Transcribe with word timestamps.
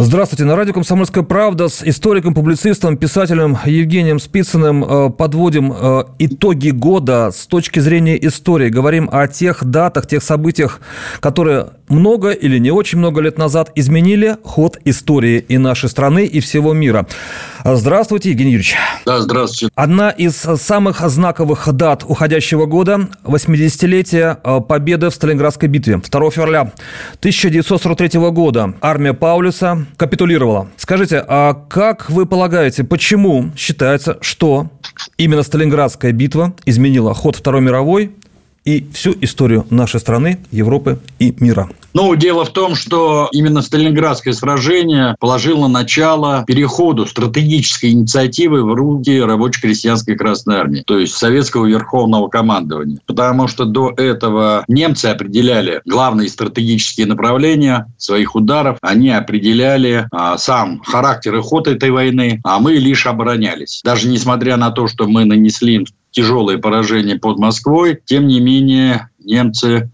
Здравствуйте. 0.00 0.44
На 0.44 0.54
радио 0.54 0.72
«Комсомольская 0.72 1.24
правда» 1.24 1.68
с 1.68 1.82
историком, 1.82 2.32
публицистом, 2.32 2.96
писателем 2.96 3.58
Евгением 3.66 4.20
Спицыным 4.20 4.84
э, 4.84 5.10
подводим 5.10 5.72
э, 5.72 6.04
итоги 6.20 6.70
года 6.70 7.30
с 7.32 7.48
точки 7.48 7.80
зрения 7.80 8.16
истории. 8.24 8.68
Говорим 8.68 9.10
о 9.12 9.26
тех 9.26 9.64
датах, 9.64 10.06
тех 10.06 10.22
событиях, 10.22 10.80
которые 11.18 11.70
много 11.88 12.30
или 12.30 12.58
не 12.58 12.70
очень 12.70 12.98
много 12.98 13.20
лет 13.20 13.38
назад 13.38 13.72
изменили 13.74 14.36
ход 14.44 14.78
истории 14.84 15.44
и 15.48 15.58
нашей 15.58 15.88
страны, 15.88 16.26
и 16.26 16.38
всего 16.40 16.74
мира. 16.74 17.06
Здравствуйте, 17.76 18.30
Евгений 18.30 18.52
Юрьевич. 18.52 18.76
Да, 19.04 19.20
здравствуйте. 19.20 19.72
Одна 19.74 20.10
из 20.10 20.34
самых 20.36 21.00
знаковых 21.00 21.70
дат 21.72 22.02
уходящего 22.06 22.66
года– 22.66 23.08
80-летие 23.24 24.38
э, 24.42 24.60
победы 24.60 25.10
в 25.10 25.14
Сталинградской 25.14 25.68
битве. 25.68 25.98
2 25.98 26.30
февраля 26.30 26.72
1943 27.18 28.20
года 28.30 28.74
армия 28.80 29.12
Паулюса 29.12 29.86
капитулировала. 29.96 30.68
Скажите, 30.76 31.22
а 31.26 31.54
как 31.54 32.08
вы 32.10 32.26
полагаете, 32.26 32.84
почему 32.84 33.50
считается, 33.56 34.18
что 34.22 34.70
именно 35.18 35.42
Сталинградская 35.42 36.12
битва 36.12 36.54
изменила 36.64 37.12
ход 37.12 37.36
Второй 37.36 37.60
мировой 37.60 38.12
и 38.64 38.86
всю 38.92 39.14
историю 39.20 39.66
нашей 39.70 40.00
страны, 40.00 40.38
Европы 40.50 40.98
и 41.18 41.34
мира? 41.40 41.68
Ну, 41.94 42.14
дело 42.14 42.44
в 42.44 42.52
том, 42.52 42.74
что 42.74 43.28
именно 43.32 43.62
Сталинградское 43.62 44.34
сражение 44.34 45.16
положило 45.18 45.68
начало 45.68 46.44
переходу 46.46 47.06
стратегической 47.06 47.90
инициативы 47.90 48.62
в 48.62 48.74
руки 48.74 49.20
рабоче-крестьянской 49.20 50.16
Красной 50.16 50.56
Армии, 50.56 50.84
то 50.86 50.98
есть 50.98 51.14
советского 51.14 51.66
верховного 51.66 52.28
командования. 52.28 53.00
Потому 53.06 53.48
что 53.48 53.64
до 53.64 53.92
этого 53.96 54.64
немцы 54.68 55.06
определяли 55.06 55.80
главные 55.86 56.28
стратегические 56.28 57.06
направления 57.06 57.86
своих 57.96 58.36
ударов, 58.36 58.78
они 58.82 59.10
определяли 59.10 60.06
а, 60.12 60.36
сам 60.38 60.80
характер 60.84 61.36
и 61.36 61.40
ход 61.40 61.66
этой 61.66 61.90
войны, 61.90 62.40
а 62.44 62.58
мы 62.58 62.74
лишь 62.74 63.06
оборонялись. 63.06 63.80
Даже 63.82 64.08
несмотря 64.08 64.56
на 64.56 64.70
то, 64.70 64.86
что 64.88 65.08
мы 65.08 65.24
нанесли 65.24 65.76
им 65.76 65.86
тяжелое 66.10 66.58
поражение 66.58 67.18
под 67.18 67.38
Москвой, 67.38 68.00
тем 68.04 68.26
не 68.26 68.40
менее 68.40 69.10
немцы 69.18 69.90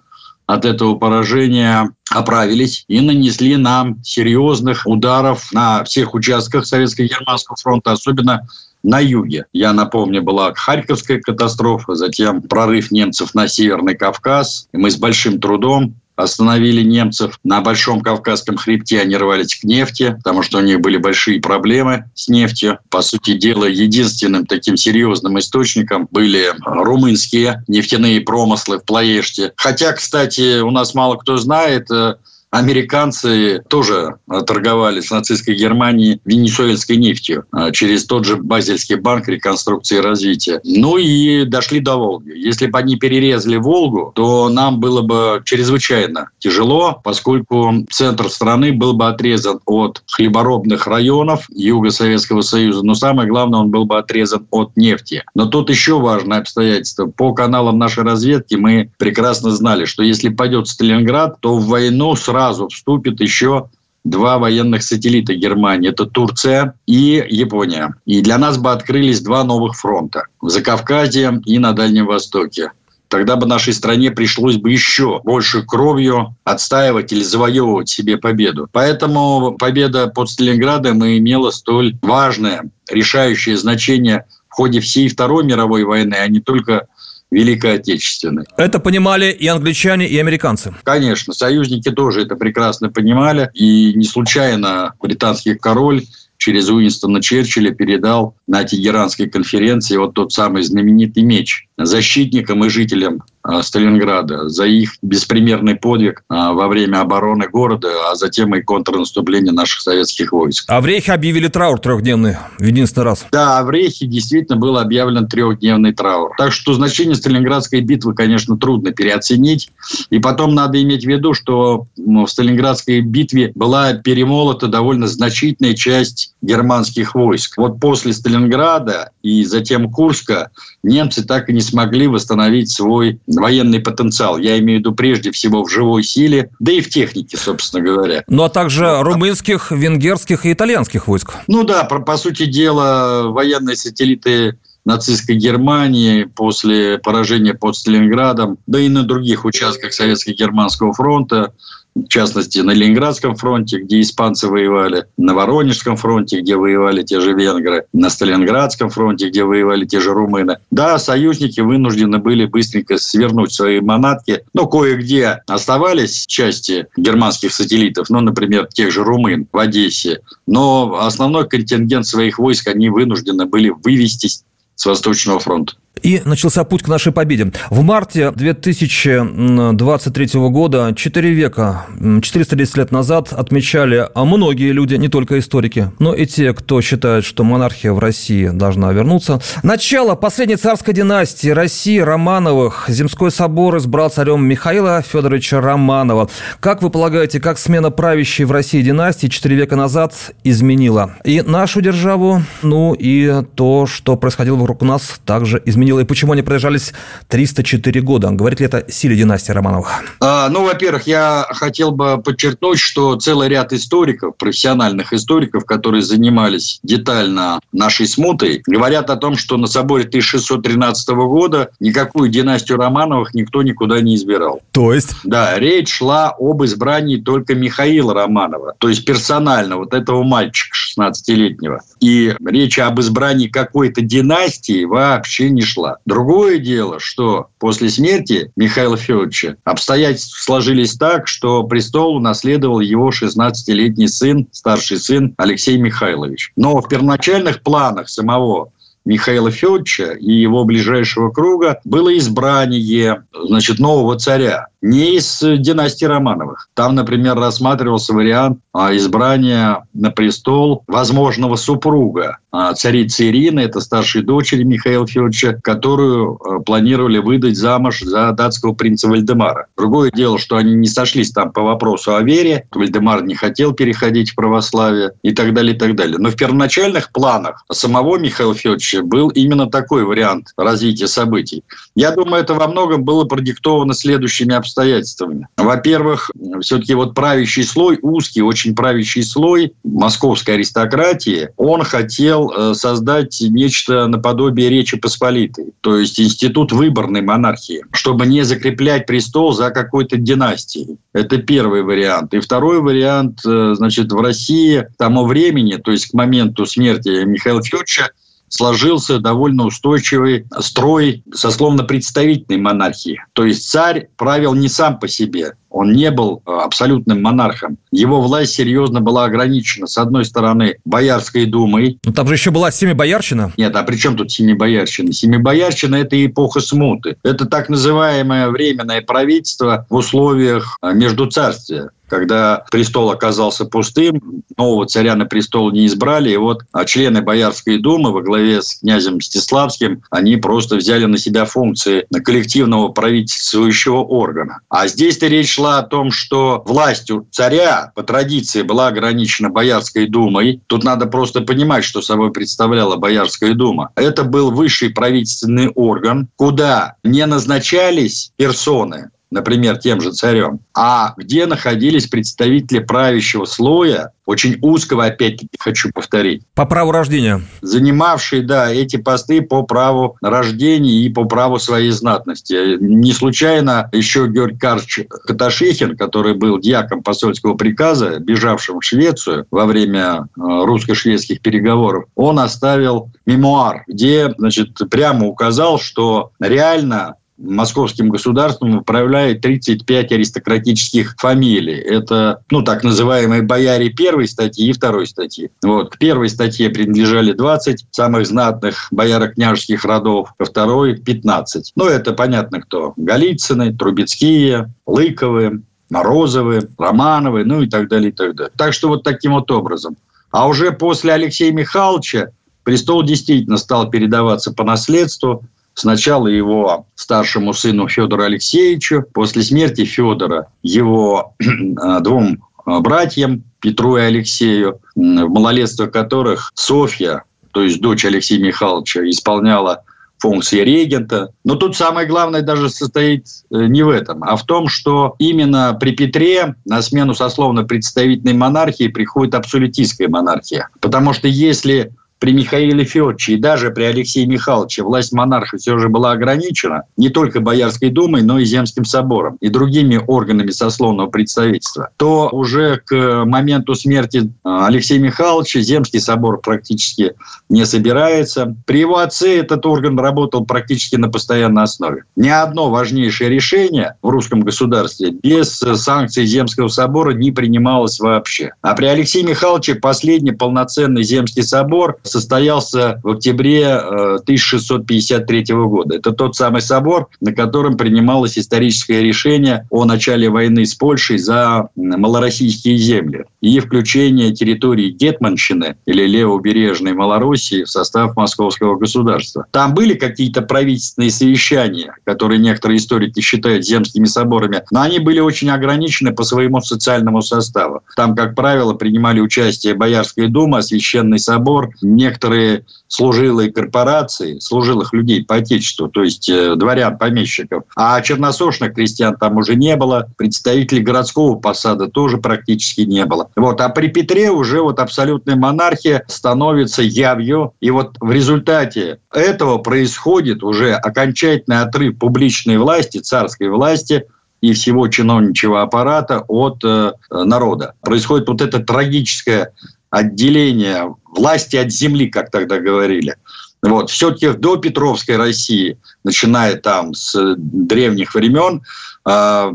от 0.47 0.65
этого 0.65 0.97
поражения 0.97 1.91
оправились 2.11 2.85
и 2.89 3.01
нанесли 3.01 3.57
нам 3.57 4.03
серьезных 4.05 4.87
ударов 4.87 5.53
на 5.53 5.85
всех 5.85 6.15
участках 6.15 6.67
Советско-Германского 6.67 7.57
фронта, 7.61 7.93
особенно 7.93 8.47
на 8.85 9.01
юге. 9.01 9.47
Я 9.53 9.73
напомню, 9.73 10.23
была 10.23 10.55
Харьковская 10.55 11.21
катастрофа, 11.21 11.95
затем 11.95 12.43
прорыв 12.43 12.91
немцев 12.91 13.35
на 13.35 13.49
Северный 13.49 13.97
Кавказ. 13.97 14.69
И 14.73 14.77
мы 14.77 14.91
с 14.91 14.97
большим 14.97 15.41
трудом 15.41 15.97
остановили 16.17 16.83
немцев. 16.83 17.41
На 17.43 17.61
Большом 17.61 18.01
Кавказском 18.01 18.57
хребте 18.57 19.01
они 19.01 19.17
рвались 19.17 19.57
к 19.57 19.65
нефти, 19.65 20.15
потому 20.23 20.43
что 20.43 20.59
у 20.59 20.61
них 20.61 20.81
были 20.81 20.97
большие 20.97 21.41
проблемы 21.41 22.05
с 22.15 22.29
нефтью. 22.29 22.79
По 22.91 23.03
сути 23.03 23.35
дела, 23.35 23.65
единственным 23.65 24.47
таким 24.47 24.77
серьезным 24.77 25.39
источником 25.39 26.09
были 26.11 26.53
румынские 26.65 27.65
нефтяные 27.67 28.21
промыслы 28.21 28.79
в 28.79 28.85
Плоеште. 28.85 29.53
Хотя, 29.57 29.93
кстати, 29.93 30.61
у 30.61 30.71
нас 30.71 30.95
мало 30.95 31.17
кто 31.17 31.37
знает, 31.37 31.91
э, 31.91 32.17
Американцы 32.55 33.65
тоже 33.69 34.15
торговали 34.47 35.01
с 35.01 35.11
нацистской 35.11 35.57
Германией 35.57 36.21
венесуэльской 36.25 36.97
нефтью 36.99 37.47
а, 37.51 37.73
через 37.73 38.07
тот 38.07 38.25
же 38.25 38.37
Базельский 38.37 38.95
банк 38.95 39.27
реконструкции 39.27 39.99
и 39.99 40.01
развития. 40.01 40.61
Ну 40.63 40.97
и 40.97 41.45
дошли 41.47 41.81
до 41.81 41.97
Волги. 41.97 42.31
Если 42.37 42.69
бы 42.69 42.79
они 42.79 42.95
перерезали 42.95 43.57
Волгу, 43.57 44.13
то 44.15 44.49
нам 44.51 44.79
было 44.79 45.03
бы 45.03 45.43
чрезвычайно 45.45 46.31
тяжело, 46.39 47.01
поскольку 47.03 47.73
центр 47.91 48.31
страны 48.31 48.73
был 48.73 48.93
бы 48.93 49.09
отрезан 49.09 49.59
от 49.67 50.05
хлеборобных 50.07 50.87
районов 50.87 51.47
Юга 51.51 51.91
Советского 51.91 52.43
Союза, 52.43 52.85
но 52.85 52.95
самое 52.95 53.29
главное, 53.29 53.59
он 53.59 53.71
был 53.73 53.85
бы 53.85 53.99
отрезан 53.99 54.47
от 54.53 54.77
нефти. 54.77 55.25
Но 55.35 55.47
тут 55.47 55.71
еще 55.71 55.99
важное 55.99 56.39
обстоятельство. 56.39 57.07
По 57.07 57.35
каналам 57.35 57.79
нашей 57.79 58.05
разведки 58.05 58.55
мы 58.55 58.93
прекрасно 58.97 59.51
знали, 59.51 59.87
что 59.87 60.05
если 60.05 60.29
пойдет 60.29 60.69
Сталинград, 60.69 61.41
то 61.41 61.57
в 61.57 61.67
войну 61.67 62.15
сразу 62.15 62.44
сразу 62.45 62.69
вступит 62.69 63.21
еще 63.21 63.71
два 64.05 64.39
военных 64.39 64.83
сателлита 64.83 65.35
Германии. 65.35 65.91
Это 65.91 66.05
Турция 66.05 66.75
и 66.87 67.25
Япония. 67.31 67.95
И 68.05 68.21
для 68.21 68.37
нас 68.37 68.59
бы 68.59 68.71
открылись 68.71 69.21
два 69.21 69.45
новых 69.45 69.75
фронта. 69.77 70.25
В 70.43 70.51
Закавказье 70.51 71.41
и 71.47 71.59
на 71.59 71.73
Дальнем 71.73 72.07
Востоке. 72.07 72.73
Тогда 73.09 73.37
бы 73.37 73.47
нашей 73.47 73.73
стране 73.73 74.11
пришлось 74.11 74.57
бы 74.57 74.73
еще 74.73 75.21
больше 75.25 75.63
кровью 75.63 76.37
отстаивать 76.45 77.13
или 77.13 77.23
завоевывать 77.23 77.89
себе 77.89 78.19
победу. 78.19 78.69
Поэтому 78.73 79.57
победа 79.59 80.09
под 80.09 80.29
Сталинградом 80.29 81.03
имела 81.03 81.51
столь 81.51 81.97
важное, 82.03 82.65
решающее 82.91 83.57
значение 83.57 84.27
в 84.49 84.55
ходе 84.55 84.81
всей 84.81 85.09
Второй 85.09 85.45
мировой 85.45 85.85
войны, 85.85 86.15
а 86.15 86.29
не 86.29 86.41
только 86.41 86.89
Великой 87.35 87.75
Отечественной. 87.75 88.45
Это 88.57 88.79
понимали 88.79 89.31
и 89.33 89.47
англичане, 89.49 90.09
и 90.09 90.19
американцы? 90.19 90.75
Конечно, 90.85 91.35
союзники 91.35 91.91
тоже 91.91 92.23
это 92.23 92.37
прекрасно 92.37 92.91
понимали. 92.91 93.51
И 93.55 93.93
не 93.95 94.05
случайно 94.05 94.95
британский 95.01 95.55
король 95.55 96.05
через 96.37 96.69
Уинстона 96.69 97.23
Черчилля 97.23 97.73
передал 97.73 98.37
на 98.47 98.65
Тегеранской 98.65 99.29
конференции 99.29 99.97
вот 99.97 100.15
тот 100.15 100.33
самый 100.33 100.63
знаменитый 100.63 101.23
меч 101.23 101.69
защитникам 101.77 102.65
и 102.65 102.69
жителям 102.69 103.23
а, 103.43 103.63
Сталинграда 103.63 104.49
за 104.49 104.65
их 104.65 104.95
беспримерный 105.03 105.75
подвиг 105.75 106.25
а, 106.29 106.53
во 106.53 106.69
время 106.69 107.01
обороны 107.01 107.49
города, 107.49 107.89
а 108.11 108.15
затем 108.15 108.55
и 108.55 108.63
контрнаступления 108.63 109.53
наших 109.53 109.83
советских 109.83 110.33
войск. 110.33 110.65
А 110.69 110.81
в 110.81 110.87
Рейхе 110.87 111.13
объявили 111.13 111.49
траур 111.49 111.79
трехдневный 111.79 112.37
в 112.59 112.65
единственный 112.65 113.05
раз. 113.05 113.27
Да, 113.33 113.63
в 113.63 113.71
Рейхе 113.71 114.07
действительно 114.07 114.57
был 114.57 114.79
объявлен 114.79 115.27
трехдневный 115.27 115.93
траур. 115.93 116.31
Так 116.39 116.53
что 116.53 116.75
значение 116.75 117.17
Сталинградской 117.17 117.81
битвы, 117.81 118.15
конечно, 118.15 118.57
трудно 118.57 118.93
переоценить. 118.93 119.71
И 120.11 120.19
потом 120.21 120.55
надо 120.55 120.81
иметь 120.83 121.05
в 121.05 121.09
виду, 121.09 121.35
что 121.35 121.87
в 121.97 122.27
Сталинградской 122.27 123.01
битве 123.01 123.53
была 123.55 123.95
перемолота 123.95 124.69
довольно 124.69 125.07
значительная 125.07 125.75
часть 125.75 126.35
германских 126.41 127.15
войск. 127.15 127.59
Вот 127.59 127.81
после 127.81 128.13
Сталинграда 128.13 129.11
и 129.23 129.45
затем 129.45 129.91
Курска 129.91 130.51
немцы 130.85 131.25
так 131.25 131.49
и 131.49 131.53
не 131.53 131.61
смогли 131.61 132.07
восстановить 132.07 132.71
свой 132.71 133.21
военный 133.27 133.81
потенциал. 133.81 134.39
Я 134.39 134.59
имею 134.59 134.79
в 134.79 134.81
виду 134.81 134.95
прежде 134.95 135.33
всего 135.33 135.65
в 135.65 135.71
живой 135.71 136.03
силе, 136.03 136.51
да 136.61 136.73
и 136.73 136.81
в 136.81 136.89
технике, 136.91 137.37
собственно 137.37 137.83
говоря. 137.83 138.25
Ну, 138.29 138.45
а 138.45 138.49
также 138.49 139.03
румынских, 139.03 139.71
венгерских 139.73 140.47
и 140.47 140.53
итальянских 140.53 141.09
войск. 141.09 141.35
Ну 141.47 141.65
да, 141.65 141.85
по, 141.85 142.01
по 142.01 142.17
сути 142.17 142.47
дела, 142.47 143.29
военные 143.29 143.77
сателлиты 143.77 144.59
нацистской 144.85 145.37
Германии 145.37 146.25
после 146.25 146.99
поражения 146.99 147.55
под 147.55 147.77
Сталинградом, 147.77 148.59
да 148.67 148.79
и 148.79 148.89
на 148.89 149.03
других 149.03 149.45
участках 149.45 149.93
Советско-Германского 149.93 150.93
фронта 150.93 151.55
в 151.95 152.09
частности, 152.09 152.59
на 152.59 152.73
Ленинградском 152.73 153.37
фронте, 153.37 153.79
где 153.79 154.01
испанцы 154.01 154.49
воевали, 154.49 155.07
на 155.17 155.35
Воронежском 155.35 155.97
фронте, 155.97 156.41
где 156.41 156.57
воевали 156.57 157.03
те 157.03 157.21
же 157.21 157.35
венгры, 157.35 157.87
на 157.93 158.11
Сталинградском 158.11 158.91
фронте, 158.91 159.29
где 159.29 159.45
воевали 159.45 159.85
те 159.85 160.01
же 160.01 160.13
румыны. 160.13 160.59
Да, 160.71 160.99
союзники 160.99 161.61
вынуждены 161.61 162.19
были 162.19 162.47
быстренько 162.47 162.99
свернуть 162.99 163.53
свои 163.53 163.81
манатки, 163.81 164.45
но 164.53 164.67
кое-где 164.67 165.43
оставались 165.47 166.27
части 166.27 166.87
германских 166.97 167.53
сателлитов, 167.53 168.11
ну, 168.11 168.21
например, 168.21 168.67
тех 168.67 168.91
же 168.91 169.05
румын 169.05 169.47
в 169.53 169.59
Одессе, 169.59 170.21
но 170.47 170.99
основной 171.01 171.49
контингент 171.49 172.07
своих 172.07 172.39
войск 172.39 172.69
они 172.69 172.89
вынуждены 172.89 173.47
были 173.47 173.71
вывести 173.71 174.29
с 174.75 174.87
Восточного 174.87 175.39
фронта. 175.39 175.75
И 176.03 176.21
начался 176.25 176.65
путь 176.65 176.83
к 176.83 176.89
нашей 176.89 177.13
победе. 177.13 177.53
В 177.71 177.83
марте 177.83 178.33
2023 178.33 180.27
года, 180.51 180.93
4 180.95 181.31
века, 181.31 181.87
410 182.21 182.77
лет 182.77 182.91
назад, 182.93 183.33
отмечали 183.33 184.09
многие 184.15 184.73
люди, 184.73 184.97
не 184.97 185.09
только 185.09 185.39
историки, 185.39 185.93
но 185.99 186.13
и 186.13 186.27
те, 186.27 186.53
кто 186.53 186.81
считает, 186.83 187.25
что 187.25 187.45
монархия 187.45 187.93
в 187.93 188.01
России 188.01 188.49
должна 188.49 188.93
вернуться. 188.93 189.41
Начало 189.63 190.15
последней 190.17 190.57
царской 190.57 190.93
династии 190.93 191.49
России 191.49 192.01
Романовых. 192.01 192.85
Земской 192.89 193.31
собор 193.31 193.79
избрал 193.79 194.11
царем 194.11 194.45
Михаила 194.45 195.01
Федоровича 195.01 195.61
Романова. 195.61 196.29
Как 196.61 196.83
вы 196.83 196.91
полагаете, 196.91 197.41
как 197.41 197.57
смена 197.59 197.91
правящей 197.91 198.45
в 198.45 198.53
России 198.53 198.83
династии 198.83 199.29
4 199.29 199.57
века 199.57 199.77
назад 199.77 200.13
изменила 200.43 201.15
и 201.25 201.41
нашу 201.41 201.81
державу, 201.81 202.43
ну 202.63 202.95
и 202.99 203.43
то, 203.55 203.87
что 203.87 204.17
происходило 204.17 204.57
вокруг 204.57 204.83
нас, 204.83 205.21
также 205.25 205.63
изменило? 205.65 205.84
И 205.85 206.05
почему 206.05 206.33
они 206.33 206.43
продержались 206.43 206.93
304 207.29 208.01
года? 208.01 208.31
Говорит 208.31 208.61
ли 208.61 208.67
это 208.67 208.85
силе 208.89 209.17
династии 209.17 209.53
Романовых? 209.53 209.91
А, 210.21 210.49
ну, 210.49 210.65
во-первых, 210.65 211.07
я 211.07 211.47
хотел 211.51 211.91
бы 211.91 212.21
подчеркнуть, 212.23 212.79
что 212.79 213.17
целый 213.17 213.49
ряд 213.49 213.73
историков, 213.73 214.37
профессиональных 214.37 215.13
историков, 215.13 215.65
которые 215.65 216.03
занимались 216.03 216.81
детально 216.83 217.61
нашей 217.73 218.07
смутой, 218.07 218.63
говорят 218.67 219.11
о 219.11 219.17
том, 219.17 219.37
что 219.37 219.57
на 219.57 219.67
соборе 219.67 220.05
1613 220.05 221.09
года 221.11 221.71
никакую 221.81 222.31
династию 222.31 222.79
Романовых 222.79 223.35
никто 223.35 223.63
никуда 223.63 224.01
не 224.01 224.17
избирал. 224.17 224.61
То 224.73 224.93
есть? 224.93 225.15
Да, 225.25 225.59
речь 225.59 225.93
шла 225.93 226.35
об 226.39 226.65
избрании 226.65 227.17
только 227.17 227.55
Михаила 227.55 228.15
Романова, 228.15 228.75
то 228.79 228.89
есть 228.89 229.05
персонально 229.05 229.77
вот 229.77 229.95
этого 229.95 230.23
мальчика 230.23 230.77
16-летнего. 230.99 231.81
И 232.01 232.35
речь 232.45 232.79
об 232.79 233.01
избрании 233.01 233.49
какой-то 233.49 234.01
династии 234.01 234.85
вообще 234.85 235.51
не 235.51 235.63
шла. 235.63 235.99
Другое 236.05 236.59
дело, 236.59 236.99
что 237.01 237.49
после 237.59 237.89
смерти 237.89 238.51
Михаила 238.57 238.97
Федоровича 238.97 239.57
обстоятельства 239.65 240.37
сложились 240.41 240.95
так, 240.97 241.29
что 241.29 241.63
престол 241.65 242.17
унаследовал 242.17 242.81
его 242.81 243.11
16-летний 243.11 244.09
сын, 244.09 244.49
старший 244.53 244.99
сын 244.99 245.35
Алексей 245.37 245.77
Михайлович. 245.77 246.53
Но 246.57 246.81
в 246.81 246.89
первоначальных 246.89 247.63
планах 247.63 248.09
самого 248.09 248.71
Михаила 249.05 249.51
Федоровича 249.51 250.13
и 250.13 250.33
его 250.33 250.65
ближайшего 250.65 251.31
круга 251.31 251.81
было 251.85 252.17
избрание 252.17 253.25
значит, 253.33 253.79
нового 253.79 254.19
царя 254.19 254.69
не 254.85 255.17
из 255.17 255.41
династии 255.41 256.05
Романовых. 256.05 256.69
Там, 256.75 256.95
например, 256.95 257.37
рассматривался 257.37 258.13
вариант 258.13 258.59
а, 258.75 258.95
избрания 258.95 259.87
на 259.95 260.11
престол 260.11 260.85
возможного 260.87 261.57
супруга 261.57 262.37
а, 262.51 262.75
царицы 262.75 263.31
Ирины, 263.31 263.61
это 263.61 263.81
старшей 263.81 264.23
дочери 264.23 264.63
Михаила 264.63 265.07
Федоровича, 265.07 265.59
которую 265.63 266.35
а, 266.35 266.61
планировали 266.61 267.17
выдать 267.17 267.57
замуж 267.57 268.01
за 268.03 268.31
датского 268.33 268.75
принца 268.75 269.09
Вальдемара. 269.09 269.69
Другое 269.77 270.11
дело, 270.11 270.39
что 270.39 270.59
они 270.59 270.75
не 270.75 270.87
сошлись 270.87 271.31
там 271.31 271.51
по 271.51 271.63
вопросу 271.63 272.15
о 272.15 272.23
вере, 272.23 272.69
Вальдемар 272.71 273.25
не 273.25 273.35
хотел 273.35 273.73
переходить 273.73 274.33
в 274.33 274.35
православие 274.35 275.13
и 275.23 275.33
так 275.33 275.55
далее, 275.55 275.75
и 275.75 275.79
так 275.79 275.97
далее. 275.97 276.19
Но 276.19 276.29
в 276.29 276.37
первоначальных 276.37 277.11
планах 277.11 277.65
самого 277.73 278.19
Михаила 278.19 278.55
Федоровича 278.55 278.94
был 279.03 279.29
именно 279.29 279.67
такой 279.67 280.05
вариант 280.05 280.49
развития 280.57 281.09
событий. 281.09 281.65
Я 281.95 282.11
думаю, 282.11 282.43
это 282.43 282.55
во 282.55 282.69
многом 282.69 283.05
было 283.05 283.25
продиктовано 283.25 283.95
следующими 283.95 284.55
обстоятельствами 284.55 284.75
обстоятельствами. 284.75 285.49
Во-первых, 285.57 286.31
все-таки 286.61 286.95
вот 286.95 287.15
правящий 287.15 287.65
слой, 287.65 287.99
узкий, 288.03 288.43
очень 288.43 288.75
правящий 288.75 289.23
слой 289.23 289.75
московской 289.83 290.55
аристократии, 290.55 291.51
он 291.57 291.83
хотел 291.85 292.51
э, 292.51 292.75
создать 292.75 293.39
нечто 293.41 294.07
наподобие 294.07 294.69
Речи 294.69 294.97
Посполитой, 294.97 295.73
то 295.81 295.99
есть 295.99 296.21
институт 296.21 296.73
выборной 296.73 297.23
монархии, 297.23 297.85
чтобы 297.93 298.27
не 298.27 298.43
закреплять 298.43 299.07
престол 299.07 299.53
за 299.53 299.71
какой-то 299.71 300.17
династией. 300.17 300.99
Это 301.13 301.39
первый 301.39 301.83
вариант. 301.83 302.35
И 302.35 302.41
второй 302.41 302.81
вариант, 302.81 303.41
э, 303.47 303.75
значит, 303.77 304.13
в 304.13 304.21
России 304.21 304.81
к 304.81 304.97
тому 304.99 305.25
времени, 305.27 305.77
то 305.77 305.93
есть 305.93 306.11
к 306.11 306.15
моменту 306.15 306.67
смерти 306.67 307.25
Михаила 307.25 307.63
Федоровича, 307.63 308.11
сложился 308.57 309.19
довольно 309.19 309.67
устойчивый 309.67 310.47
строй 310.61 311.25
сословно-представительной 311.33 312.59
монархии. 312.59 313.21
То 313.33 313.45
есть 313.45 313.69
царь 313.69 314.09
правил 314.17 314.55
не 314.55 314.69
сам 314.69 315.01
по 315.01 315.09
себе, 315.09 315.57
он 315.75 315.93
не 315.93 316.11
был 316.13 316.41
э, 316.47 316.51
абсолютным 316.51 317.21
монархом. 317.21 317.79
Его 317.91 318.23
власть 318.23 318.55
серьезно 318.55 319.01
была 319.01 319.25
ограничена, 319.25 319.89
с 319.89 319.99
одной 319.99 320.25
стороны, 320.25 320.77
Боярской 320.85 321.47
думой. 321.47 321.99
Но 322.05 322.13
там 322.13 322.29
же 322.29 322.35
еще 322.35 322.53
была 322.53 322.71
Семибоярщина. 322.71 323.53
Нет, 323.57 323.75
а 323.75 323.83
при 323.83 323.97
чем 323.97 324.17
тут 324.17 324.31
Семибоярщина? 324.31 325.13
Семибоярщина– 325.13 325.97
это 325.97 326.25
эпоха 326.25 326.61
смуты. 326.61 327.17
Это 327.25 327.47
так 327.47 327.69
называемое 327.69 328.49
временное 328.51 329.03
правительство 329.03 329.85
в 329.91 329.97
условиях 329.97 330.79
э, 330.81 330.93
междуцарствия 330.95 331.91
когда 332.15 332.65
престол 332.71 333.11
оказался 333.11 333.65
пустым, 333.65 334.43
нового 334.57 334.87
царя 334.87 335.15
на 335.17 335.27
престол 335.27 335.73
не 335.73 335.87
избрали, 335.87 336.31
и 336.31 336.37
вот 336.37 336.63
а 336.73 336.85
члены 336.85 337.23
Боярской 337.23 337.79
думы 337.79 338.13
во 338.13 338.23
главе 338.23 338.63
с 338.63 338.77
князем 338.77 339.17
Мстиславским, 339.17 340.03
они 340.11 340.37
просто 340.37 340.77
взяли 340.77 341.07
на 341.07 341.19
себя 341.19 341.45
функции 341.45 342.07
коллективного 342.25 342.89
правительствующего 342.89 343.97
органа. 343.97 344.61
А 344.69 344.87
здесь-то 344.87 345.27
речь 345.27 345.55
шла 345.55 345.64
о 345.67 345.83
том, 345.83 346.11
что 346.11 346.63
властью 346.67 347.27
царя 347.31 347.93
по 347.95 348.03
традиции 348.03 348.63
была 348.63 348.89
ограничена 348.89 349.51
Боярской 349.51 350.07
думой. 350.07 350.61
Тут 350.67 350.85
надо 350.85 351.07
просто 351.07 351.41
понимать, 351.41 351.85
что 351.85 352.03
собой 352.03 352.33
представляла 352.33 352.97
Боярская 352.97 353.55
дума. 353.55 353.91
Это 353.97 354.25
был 354.25 354.51
высший 354.51 354.91
правительственный 354.91 355.69
орган, 355.69 356.29
куда 356.37 356.97
не 357.03 357.25
назначались 357.27 358.33
персоны, 358.37 359.11
например, 359.35 359.79
тем 359.79 360.01
же 360.01 360.13
царем, 360.13 360.61
а 360.75 361.13
где 361.17 361.47
находились 361.47 362.07
представители 362.07 362.79
правящего 362.79 363.45
слоя, 363.45 364.13
очень 364.27 364.57
узкого, 364.63 365.05
опять-таки, 365.05 365.51
хочу 365.59 365.91
повторить. 365.93 366.45
По 366.55 366.65
праву 366.65 366.93
рождения. 366.93 367.43
Занимавшие, 367.61 368.43
да, 368.43 368.73
эти 368.73 368.97
посты 368.97 369.43
по 369.43 369.65
праву 369.65 370.17
рождения 370.23 371.03
и 371.03 371.11
по 371.11 371.25
праву 371.25 371.59
своей 371.59 371.91
знатности. 371.91 372.79
Не 372.81 373.13
случайно 373.13 373.91
еще 373.93 374.29
Георгий 374.29 374.59
Карлович 374.59 375.01
Каташихин, 375.09 375.97
который 375.97 376.35
был 376.35 376.59
дьяком 376.59 377.03
посольского 377.03 377.55
приказа, 377.55 378.19
бежавшим 378.21 378.79
в 378.79 378.85
Швецию 378.85 379.47
во 379.51 379.67
время 379.67 380.29
э, 380.37 380.41
русско-шведских 380.41 381.41
переговоров, 381.41 382.05
он 382.15 382.39
оставил 382.39 383.11
мемуар, 383.27 383.83
где, 383.89 384.33
значит, 384.39 384.71
прямо 384.89 385.27
указал, 385.27 385.79
что 385.79 386.31
реально 386.41 387.17
московским 387.37 388.11
государством 388.11 388.79
управляет 388.79 389.41
35 389.41 390.13
аристократических 390.13 391.17
фамилий. 391.19 391.75
Это, 391.75 392.43
ну, 392.51 392.63
так 392.63 392.85
называемые 392.85 393.43
бояре 393.43 393.91
первой 393.91 394.29
статьи 394.29 394.69
и 394.69 394.73
второй 394.73 395.07
статьи. 395.07 395.51
Вот. 395.63 395.91
К 395.91 395.99
первой 395.99 396.29
статье 396.29 396.71
принадлежали 396.71 397.33
20 397.33 397.87
самых 397.91 398.27
знатных 398.27 398.89
бояро-княжеских 398.91 399.85
родов, 399.85 400.33
ко 400.39 400.45
второй– 400.45 400.97
15. 401.05 401.73
Ну, 401.77 401.87
это 401.87 402.13
понятно 402.13 402.61
кто. 402.61 402.95
Голицыны, 402.97 403.75
Трубецкие, 403.75 404.73
Лыковы, 404.87 405.63
Морозовы, 405.91 406.69
Романовы, 406.79 407.45
ну 407.45 407.63
и 407.63 407.69
так 407.69 407.89
далее, 407.89 408.11
и 408.11 408.13
так 408.13 408.35
далее. 408.35 408.53
Так 408.57 408.73
что 408.73 408.89
вот 408.89 409.03
таким 409.03 409.33
вот 409.33 409.51
образом. 409.51 409.97
А 410.31 410.49
уже 410.49 410.73
после 410.73 411.13
Алексея 411.13 411.53
Михайловича 411.53 412.31
престол 412.65 413.03
действительно 413.05 413.57
стал 413.57 413.91
передаваться 413.91 414.53
по 414.53 414.65
наследству. 414.65 415.45
Сначала 415.75 416.29
его 416.29 416.87
старшему 416.95 417.53
сыну 417.53 417.89
Федору 417.89 418.23
Алексеевичу, 418.23 419.05
после 419.13 419.43
смерти 419.43 419.85
Федора 419.85 420.49
его 420.63 421.35
э, 421.41 421.45
двум 422.01 422.45
э, 422.67 422.79
братьям 422.81 423.43
Петру 423.61 423.97
и 423.97 424.03
Алексею, 424.03 424.81
в 424.95 425.01
малолетство 425.01 425.87
которых 425.87 426.53
Софья, 426.55 427.25
то 427.53 427.63
есть 427.63 427.81
дочь 427.81 428.05
Алексея 428.05 428.41
Михайловича, 428.41 429.09
исполняла 429.09 429.83
функции 430.19 430.61
регента. 430.61 431.33
Но 431.45 431.57
тут 431.57 431.77
самое 431.77 432.07
главное 432.07 432.43
даже 432.43 432.71
состоит 432.71 433.27
э, 433.51 433.67
не 433.67 433.83
в 433.83 433.91
этом, 433.91 434.23
а 434.25 434.37
в 434.37 434.45
том, 434.45 434.69
что 434.69 435.17
именно 435.19 435.77
при 435.79 435.91
Петре 435.91 436.55
на 436.65 436.81
смену 436.83 437.15
сословно-представительной 437.15 438.33
монархии 438.33 438.89
приходит 438.89 439.35
абсолютистская 439.35 440.09
монархия. 440.09 440.69
Потому 440.81 441.13
что 441.13 441.29
если 441.29 441.93
при 442.19 442.33
Михаиле 442.33 442.85
Федоровиче 442.85 443.35
и 443.35 443.37
даже 443.37 443.71
при 443.71 443.85
Алексее 443.85 444.27
Михайловиче 444.27 444.83
власть 444.83 445.13
монарха 445.13 445.59
все 445.59 445.79
же 445.79 445.89
была 445.89 446.13
ограничена 446.13 446.85
не 446.97 447.09
только 447.09 447.41
Боярской 447.41 447.91
думой, 447.91 448.23
но 448.23 448.39
и 448.39 448.45
Земским 448.45 448.85
собором 448.85 449.37
и 449.41 449.49
другими 449.49 450.01
органами 450.07 450.51
сословного 450.51 451.09
представительства, 451.09 451.91
то 451.97 452.29
уже 452.31 452.81
к 452.85 453.25
моменту 453.25 453.75
смерти 453.75 454.19
э, 454.19 454.29
Алексея 454.45 454.99
Михайловича 455.01 455.61
Земский 455.61 456.01
собор 456.01 456.41
практически 456.41 457.15
не 457.49 457.67
собирается. 457.67 458.57
При 458.67 458.81
его 458.81 458.99
отце 458.99 459.39
этот 459.39 459.67
орган 459.67 459.99
работал 459.99 460.45
практически 460.45 460.97
на 460.97 461.09
постоянной 461.09 461.65
основе. 461.65 462.05
Ни 462.17 462.29
одно 462.29 462.71
важнейшее 462.71 463.31
решение 463.31 463.97
в 464.03 464.09
русском 464.09 464.41
государстве 464.41 465.11
без 465.11 465.59
санкций 465.59 466.27
Земского 466.27 466.69
собора 466.69 467.13
не 467.13 467.33
принималось 467.33 468.01
вообще. 468.01 468.53
А 468.63 468.75
при 468.75 468.87
Алексее 468.87 469.25
Михайловиче 469.25 469.75
последний 469.75 470.33
полноценный 470.33 471.03
Земский 471.03 471.43
собор 471.43 471.99
состоялся 472.15 473.01
в 473.03 473.09
октябре 473.09 473.75
1653 473.75 475.47
года. 475.51 475.97
Это 475.97 476.13
тот 476.13 476.37
самый 476.37 476.63
собор, 476.63 477.09
на 477.21 477.33
котором 477.33 477.77
принималось 477.77 478.39
историческое 478.39 479.03
решение 479.03 479.67
о 479.71 479.85
начале 479.85 480.31
войны 480.31 480.65
с 480.65 480.77
Польшей 480.77 481.19
за 481.19 481.71
малороссийские 481.75 482.77
земли 482.77 483.25
и 483.41 483.59
включение 483.59 484.33
территории 484.33 484.91
Гетманщины 484.91 485.75
или 485.87 486.07
левобережной 486.07 486.93
Малороссии 486.93 487.65
в 487.65 487.71
состав 487.71 488.15
московского 488.15 488.77
государства. 488.77 489.47
Там 489.51 489.75
были 489.75 489.95
какие-то 489.95 490.43
правительственные 490.43 491.11
совещания, 491.11 491.97
которые 492.05 492.39
некоторые 492.39 492.79
историки 492.79 493.19
считают 493.21 493.65
земскими 493.65 494.07
соборами, 494.07 494.63
но 494.71 494.83
они 494.83 495.01
были 495.01 495.19
очень 495.19 495.51
ограничены 495.51 496.13
по 496.15 496.23
своему 496.23 496.61
социальному 496.61 497.23
составу. 497.23 497.83
Там, 497.97 498.15
как 498.15 498.37
правило, 498.37 498.75
принимали 498.75 499.19
участие 499.19 499.75
Боярская 499.75 500.29
дума, 500.29 500.63
Священный 500.63 501.19
собор, 501.19 501.71
некоторые 501.97 502.65
служилые 502.89 503.51
корпорации, 503.51 504.39
служилых 504.39 504.93
людей 504.93 505.25
по 505.25 505.37
отечеству, 505.37 505.89
то 505.89 506.03
есть 506.03 506.29
э, 506.29 506.55
дворян, 506.57 506.97
помещиков. 506.97 507.65
А 507.77 508.01
черносошных 508.01 508.75
крестьян 508.75 509.17
там 509.17 509.37
уже 509.37 509.57
не 509.57 509.77
было, 509.77 510.09
представителей 510.17 510.83
городского 510.83 511.37
посада 511.37 511.89
тоже 511.89 512.19
практически 512.19 512.83
не 512.83 513.05
было. 513.05 513.31
Вот. 513.37 513.61
А 513.61 513.69
при 513.69 513.89
Петре 513.89 514.31
уже 514.31 514.63
вот 514.63 514.79
абсолютная 514.79 515.37
монархия 515.37 516.05
становится 516.09 516.83
явью. 516.83 517.55
И 517.61 517.71
вот 517.71 517.97
в 518.01 518.13
результате 518.13 518.99
этого 519.13 519.59
происходит 519.59 520.43
уже 520.43 520.75
окончательный 520.75 521.63
отрыв 521.63 521.99
публичной 521.99 522.59
власти, 522.59 522.99
царской 522.99 523.49
власти 523.49 524.05
и 524.41 524.53
всего 524.53 524.89
чиновничьего 524.89 525.63
аппарата 525.63 526.23
от 526.29 526.63
э, 526.65 526.93
народа. 527.11 527.75
Происходит 527.81 528.29
вот 528.29 528.43
это 528.43 528.59
трагическое 528.61 529.53
отделение 529.95 530.93
власти 531.07 531.55
от 531.55 531.71
земли, 531.71 532.09
как 532.09 532.31
тогда 532.31 532.59
говорили. 532.59 533.15
Вот. 533.63 533.91
Все-таки 533.91 534.33
до 534.33 534.57
Петровской 534.57 535.17
России, 535.17 535.79
начиная 536.03 536.57
там 536.57 536.95
с 536.95 537.15
древних 537.37 538.15
времен, 538.15 538.63
э, 539.09 539.53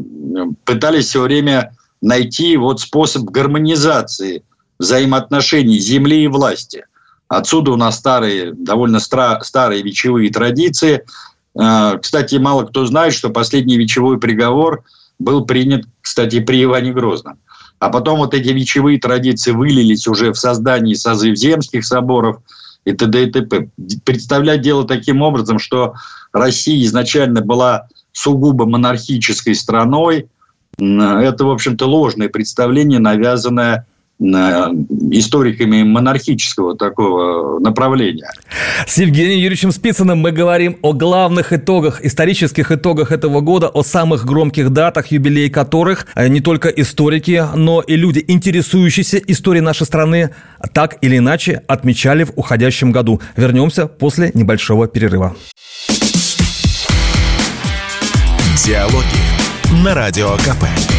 пытались 0.63 1.07
все 1.07 1.21
время 1.21 1.75
найти 2.01 2.55
вот 2.55 2.79
способ 2.79 3.23
гармонизации 3.23 4.43
взаимоотношений 4.79 5.77
земли 5.79 6.23
и 6.23 6.27
власти. 6.27 6.85
Отсюда 7.27 7.71
у 7.71 7.75
нас 7.75 7.97
старые, 7.97 8.53
довольно 8.53 8.97
стра- 8.97 9.41
старые 9.41 9.83
вечевые 9.83 10.31
традиции. 10.31 11.03
Э, 11.59 11.99
кстати, 12.01 12.35
мало 12.35 12.63
кто 12.63 12.85
знает, 12.85 13.13
что 13.13 13.29
последний 13.29 13.77
вечевой 13.77 14.17
приговор 14.17 14.85
был 15.19 15.45
принят, 15.45 15.83
кстати, 16.01 16.39
при 16.39 16.63
Иване 16.63 16.93
Грозном. 16.93 17.37
А 17.79 17.89
потом 17.89 18.19
вот 18.19 18.33
эти 18.33 18.49
вечевые 18.49 18.99
традиции 18.99 19.51
вылились 19.51 20.07
уже 20.07 20.33
в 20.33 20.37
создании 20.37 20.93
созыв 20.93 21.37
земских 21.37 21.85
соборов 21.85 22.39
и 22.85 22.91
т.д. 22.91 23.23
и 23.23 23.31
т.п. 23.31 23.69
Представлять 24.03 24.61
дело 24.61 24.85
таким 24.85 25.21
образом, 25.21 25.59
что 25.59 25.93
Россия 26.33 26.85
изначально 26.85 27.41
была 27.41 27.87
сугубо 28.11 28.65
монархической 28.65 29.55
страной, 29.55 30.27
это, 30.77 31.45
в 31.45 31.51
общем-то, 31.51 31.85
ложное 31.85 32.29
представление, 32.29 32.99
навязанное 32.99 33.85
историками 34.19 35.83
монархического 35.83 36.75
такого 36.75 37.59
направления. 37.59 38.29
С 38.85 38.97
Евгением 38.97 39.39
Юрьевичем 39.39 39.71
Спицыным 39.71 40.19
мы 40.19 40.31
говорим 40.31 40.77
о 40.81 40.93
главных 40.93 41.53
итогах, 41.53 42.03
исторических 42.03 42.71
итогах 42.71 43.11
этого 43.11 43.41
года, 43.41 43.69
о 43.69 43.83
самых 43.83 44.25
громких 44.25 44.71
датах, 44.71 45.07
юбилей 45.07 45.49
которых 45.49 46.07
э, 46.15 46.27
не 46.27 46.41
только 46.41 46.69
историки, 46.69 47.43
но 47.55 47.81
и 47.81 47.95
люди, 47.95 48.23
интересующиеся 48.27 49.17
историей 49.17 49.61
нашей 49.61 49.85
страны, 49.85 50.31
так 50.73 50.97
или 51.01 51.17
иначе 51.17 51.63
отмечали 51.67 52.23
в 52.23 52.33
уходящем 52.35 52.91
году. 52.91 53.21
Вернемся 53.37 53.87
после 53.87 54.31
небольшого 54.33 54.87
перерыва. 54.87 55.35
Диалоги 58.65 59.83
на 59.83 59.95
Радио 59.95 60.31
КП. 60.37 60.98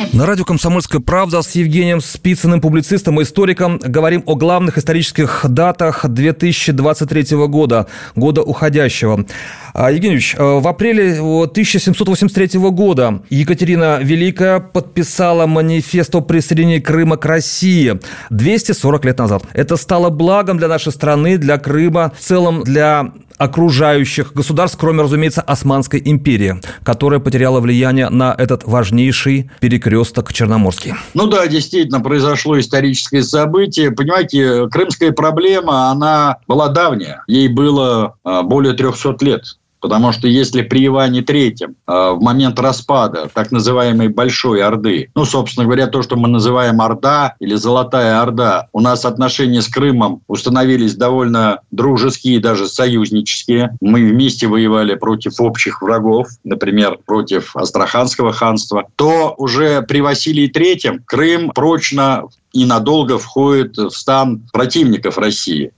На 0.13 0.25
радио 0.25 0.43
«Комсомольская 0.43 0.99
правда» 0.99 1.41
с 1.41 1.55
Евгением 1.55 2.01
Спицыным, 2.01 2.59
публицистом 2.59 3.21
и 3.21 3.23
историком, 3.23 3.77
говорим 3.77 4.23
о 4.25 4.35
главных 4.35 4.77
исторических 4.77 5.45
датах 5.47 6.05
2023 6.05 7.37
года, 7.47 7.87
года 8.17 8.41
уходящего. 8.41 9.25
А, 9.73 9.89
Евгений 9.89 10.15
Ильич, 10.15 10.35
э, 10.37 10.43
в 10.43 10.67
апреле 10.67 11.21
1783 11.21 12.71
года 12.71 13.21
Екатерина 13.29 13.99
Великая 14.01 14.59
подписала 14.59 15.47
манифест 15.47 16.13
о 16.13 16.19
присоединении 16.19 16.79
Крыма 16.79 17.15
к 17.15 17.25
России 17.25 17.97
240 18.31 19.05
лет 19.05 19.17
назад. 19.17 19.43
Это 19.53 19.77
стало 19.77 20.09
благом 20.09 20.57
для 20.57 20.67
нашей 20.67 20.91
страны, 20.91 21.37
для 21.37 21.57
Крыма, 21.57 22.11
в 22.17 22.21
целом 22.21 22.63
для 22.63 23.13
окружающих 23.37 24.33
государств, 24.33 24.77
кроме, 24.79 25.01
разумеется, 25.01 25.41
Османской 25.41 25.99
империи, 26.03 26.61
которая 26.83 27.19
потеряла 27.19 27.59
влияние 27.59 28.09
на 28.09 28.35
этот 28.37 28.65
важнейший 28.65 29.49
перекресток 29.59 30.00
Черноморский. 30.33 30.93
Ну 31.13 31.27
да, 31.27 31.47
действительно, 31.47 31.99
произошло 31.99 32.59
историческое 32.59 33.23
событие. 33.23 33.91
Понимаете, 33.91 34.67
крымская 34.69 35.11
проблема, 35.11 35.89
она 35.89 36.37
была 36.47 36.69
давняя. 36.69 37.23
Ей 37.27 37.47
было 37.47 38.15
а, 38.23 38.43
более 38.43 38.73
300 38.73 39.17
лет. 39.21 39.57
Потому 39.81 40.11
что 40.11 40.27
если 40.27 40.61
при 40.61 40.85
Иване 40.85 41.23
Третьем 41.23 41.75
э, 41.87 42.11
в 42.11 42.19
момент 42.21 42.59
распада 42.59 43.29
так 43.33 43.51
называемой 43.51 44.07
Большой 44.07 44.63
Орды, 44.63 45.09
ну, 45.15 45.25
собственно 45.25 45.65
говоря, 45.65 45.87
то, 45.87 46.03
что 46.03 46.15
мы 46.15 46.27
называем 46.27 46.79
Орда 46.81 47.35
или 47.39 47.55
Золотая 47.55 48.21
Орда, 48.21 48.67
у 48.71 48.79
нас 48.79 49.05
отношения 49.05 49.61
с 49.61 49.67
Крымом 49.67 50.21
установились 50.27 50.95
довольно 50.95 51.61
дружеские, 51.71 52.39
даже 52.39 52.67
союзнические. 52.67 53.75
Мы 53.81 54.07
вместе 54.07 54.47
воевали 54.47 54.93
против 54.93 55.41
общих 55.41 55.81
врагов, 55.81 56.27
например, 56.43 56.99
против 57.05 57.55
Астраханского 57.55 58.33
ханства, 58.33 58.87
то 58.95 59.33
уже 59.37 59.81
при 59.81 60.01
Василии 60.01 60.47
Третьем 60.47 61.01
Крым 61.03 61.49
прочно 61.49 62.25
и 62.53 62.65
надолго 62.65 63.17
входит 63.17 63.77
в 63.77 63.91
стан 63.91 64.47
противников 64.51 65.17
России. 65.17 65.71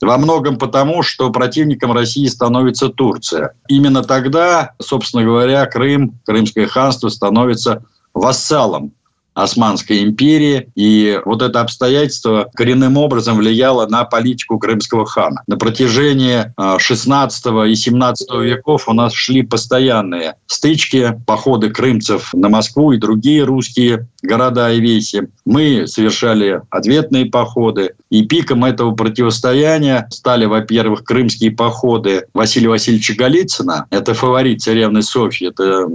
Во 0.00 0.18
многом 0.18 0.58
потому, 0.58 1.02
что 1.02 1.30
противником 1.30 1.92
России 1.92 2.26
становится 2.26 2.88
Турция. 2.88 3.54
Именно 3.68 4.02
тогда, 4.02 4.72
собственно 4.80 5.24
говоря, 5.24 5.66
Крым, 5.66 6.18
Крымское 6.24 6.66
ханство 6.66 7.08
становится 7.08 7.84
вассалом 8.14 8.92
Османской 9.34 10.02
империи. 10.02 10.68
И 10.74 11.20
вот 11.24 11.42
это 11.42 11.60
обстоятельство 11.60 12.50
коренным 12.54 12.96
образом 12.96 13.38
влияло 13.38 13.86
на 13.86 14.04
политику 14.04 14.58
крымского 14.58 15.06
хана. 15.06 15.42
На 15.46 15.56
протяжении 15.56 16.52
16 16.78 17.46
а, 17.46 17.66
и 17.66 17.74
17 17.74 18.30
веков 18.42 18.88
у 18.88 18.92
нас 18.92 19.12
шли 19.14 19.42
постоянные 19.42 20.34
стычки, 20.46 21.18
походы 21.26 21.70
крымцев 21.70 22.30
на 22.34 22.48
Москву 22.48 22.92
и 22.92 22.98
другие 22.98 23.44
русские 23.44 24.08
города 24.22 24.70
и 24.70 24.80
веси. 24.80 25.28
Мы 25.44 25.86
совершали 25.86 26.60
ответные 26.70 27.26
походы. 27.26 27.94
И 28.10 28.24
пиком 28.26 28.64
этого 28.64 28.94
противостояния 28.94 30.06
стали, 30.10 30.44
во-первых, 30.44 31.04
крымские 31.04 31.52
походы 31.52 32.26
Василия 32.34 32.68
Васильевича 32.68 33.14
Голицына. 33.14 33.86
Это 33.90 34.14
фаворит 34.14 34.60
царевны 34.60 35.02
Софьи. 35.02 35.48
Это 35.48 35.86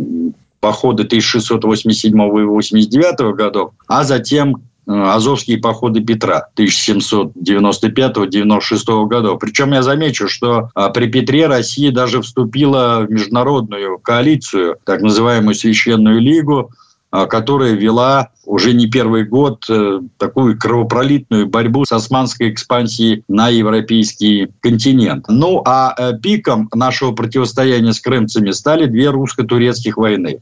походы 0.60 1.04
1687 1.04 2.14
и 2.14 2.44
89 2.44 3.36
годов, 3.36 3.72
а 3.88 4.04
затем 4.04 4.56
э, 4.56 4.58
Азовские 4.92 5.60
походы 5.60 6.02
Петра 6.02 6.48
1795-96 6.56 9.08
годов. 9.08 9.40
Причем 9.40 9.74
я 9.74 9.84
замечу, 9.84 10.28
что 10.28 10.72
а, 10.74 10.90
при 10.90 11.06
Петре 11.08 11.46
Россия 11.48 11.92
даже 11.92 12.22
вступила 12.22 13.06
в 13.08 13.12
международную 13.12 14.00
коалицию, 14.00 14.78
так 14.84 15.02
называемую 15.02 15.56
Священную 15.56 16.20
Лигу, 16.20 16.72
которая 17.12 17.74
вела 17.74 18.30
уже 18.46 18.74
не 18.74 18.88
первый 18.88 19.26
год 19.26 19.66
э, 19.70 20.00
такую 20.18 20.58
кровопролитную 20.58 21.48
борьбу 21.48 21.86
с 21.86 21.92
османской 21.92 22.52
экспансией 22.52 23.24
на 23.28 23.50
европейский 23.50 24.50
континент. 24.62 25.26
Ну 25.28 25.62
а 25.66 25.94
э, 25.98 26.14
пиком 26.22 26.70
нашего 26.74 27.14
противостояния 27.14 27.94
с 27.94 28.00
крымцами 28.00 28.52
стали 28.52 28.86
две 28.86 29.10
русско-турецких 29.10 29.98
войны. 29.98 30.40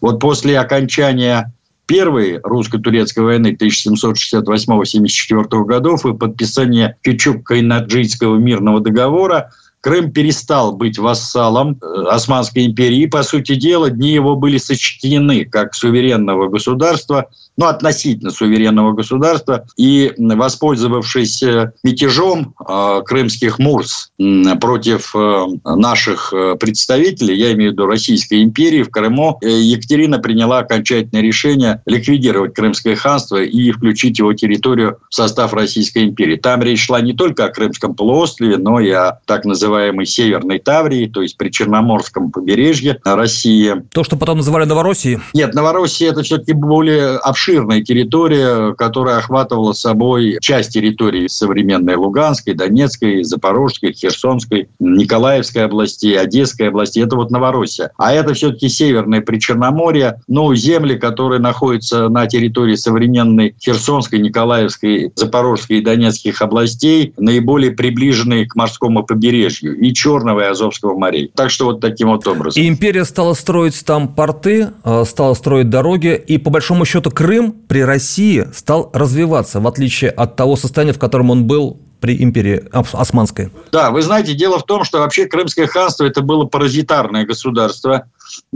Вот 0.00 0.20
после 0.20 0.58
окончания 0.58 1.52
Первой 1.88 2.38
русско-турецкой 2.42 3.20
войны 3.20 3.56
1768-74 3.58 5.64
годов 5.64 6.04
и 6.04 6.12
подписания 6.12 6.98
Кючук-Кайнаджийского 7.02 8.36
мирного 8.36 8.80
договора 8.80 9.52
Крым 9.80 10.10
перестал 10.10 10.72
быть 10.72 10.98
вассалом 10.98 11.78
э, 11.80 12.04
Османской 12.08 12.66
империи, 12.66 13.02
и, 13.02 13.06
по 13.06 13.22
сути 13.22 13.54
дела, 13.54 13.90
дни 13.90 14.10
его 14.10 14.36
были 14.36 14.58
сочтены 14.58 15.44
как 15.44 15.74
суверенного 15.74 16.48
государства 16.48 17.28
ну, 17.58 17.66
относительно 17.66 18.30
суверенного 18.30 18.92
государства, 18.92 19.66
и, 19.76 20.12
воспользовавшись 20.16 21.42
э, 21.42 21.72
мятежом 21.82 22.54
э, 22.66 23.02
крымских 23.04 23.58
мурс 23.58 24.12
против 24.60 25.14
э, 25.14 25.46
наших 25.64 26.32
представителей, 26.60 27.36
я 27.36 27.52
имею 27.54 27.70
в 27.70 27.72
виду 27.72 27.86
Российской 27.86 28.44
империи 28.44 28.84
в 28.84 28.90
Крыму, 28.90 29.38
Екатерина 29.42 30.20
приняла 30.20 30.58
окончательное 30.58 31.20
решение 31.20 31.82
ликвидировать 31.84 32.54
Крымское 32.54 32.94
ханство 32.94 33.42
и 33.42 33.72
включить 33.72 34.20
его 34.20 34.32
территорию 34.34 34.98
в 35.10 35.14
состав 35.14 35.52
Российской 35.52 36.04
империи. 36.04 36.36
Там 36.36 36.62
речь 36.62 36.86
шла 36.86 37.00
не 37.00 37.12
только 37.12 37.46
о 37.46 37.48
Крымском 37.48 37.96
полуострове, 37.96 38.56
но 38.56 38.78
и 38.78 38.90
о 38.90 39.18
так 39.26 39.44
называемой 39.68 40.06
Северной 40.06 40.58
Таврии, 40.58 41.06
то 41.06 41.20
есть 41.20 41.36
при 41.36 41.50
Черноморском 41.50 42.30
побережье 42.30 42.98
России. 43.04 43.74
То, 43.92 44.02
что 44.02 44.16
потом 44.16 44.38
называли 44.38 44.64
Новороссией? 44.64 45.20
Нет, 45.34 45.54
Новороссия– 45.54 46.10
это 46.12 46.22
все-таки 46.22 46.52
более 46.54 47.16
обширная 47.16 47.82
территория, 47.82 48.74
которая 48.74 49.18
охватывала 49.18 49.72
собой 49.72 50.38
часть 50.40 50.72
территории 50.72 51.26
современной 51.28 51.96
Луганской, 51.96 52.54
Донецкой, 52.54 53.24
Запорожской, 53.24 53.92
Херсонской, 53.92 54.68
Николаевской 54.78 55.66
области, 55.66 56.14
Одесской 56.14 56.68
области. 56.68 57.00
Это 57.00 57.16
вот 57.16 57.30
Новороссия. 57.30 57.90
А 57.98 58.12
это 58.14 58.32
все-таки 58.32 58.68
северное 58.68 59.20
Причерноморье, 59.20 60.22
ну, 60.28 60.54
земли, 60.54 60.96
которые 60.96 61.40
находятся 61.40 62.08
на 62.08 62.26
территории 62.26 62.74
современной 62.74 63.54
Херсонской, 63.60 64.18
Николаевской, 64.18 65.12
Запорожской 65.14 65.78
и 65.78 65.82
Донецких 65.82 66.40
областей, 66.40 67.12
наиболее 67.18 67.72
приближенные 67.72 68.46
к 68.46 68.54
морскому 68.54 69.02
побережью 69.02 69.57
и 69.62 69.92
Черного, 69.94 70.40
и 70.40 70.44
Азовского 70.44 70.96
морей. 70.96 71.30
Так 71.34 71.50
что 71.50 71.66
вот 71.66 71.80
таким 71.80 72.08
вот 72.08 72.26
образом. 72.26 72.62
И 72.62 72.68
империя 72.68 73.04
стала 73.04 73.34
строить 73.34 73.84
там 73.84 74.08
порты, 74.08 74.70
э, 74.84 75.04
стала 75.04 75.34
строить 75.34 75.70
дороги, 75.70 76.14
и 76.14 76.38
по 76.38 76.50
большому 76.50 76.84
счету 76.84 77.10
Крым 77.10 77.52
при 77.68 77.82
России 77.82 78.46
стал 78.54 78.90
развиваться, 78.92 79.60
в 79.60 79.66
отличие 79.66 80.10
от 80.10 80.36
того 80.36 80.56
состояния, 80.56 80.92
в 80.92 80.98
котором 80.98 81.30
он 81.30 81.46
был 81.46 81.78
при 82.00 82.22
империи 82.22 82.64
Османской. 82.72 83.50
Да, 83.72 83.90
вы 83.90 84.02
знаете, 84.02 84.34
дело 84.34 84.58
в 84.58 84.64
том, 84.64 84.84
что 84.84 84.98
вообще 84.98 85.26
Крымское 85.26 85.66
ханство 85.66 86.04
это 86.04 86.22
было 86.22 86.44
паразитарное 86.44 87.26
государство. 87.26 88.04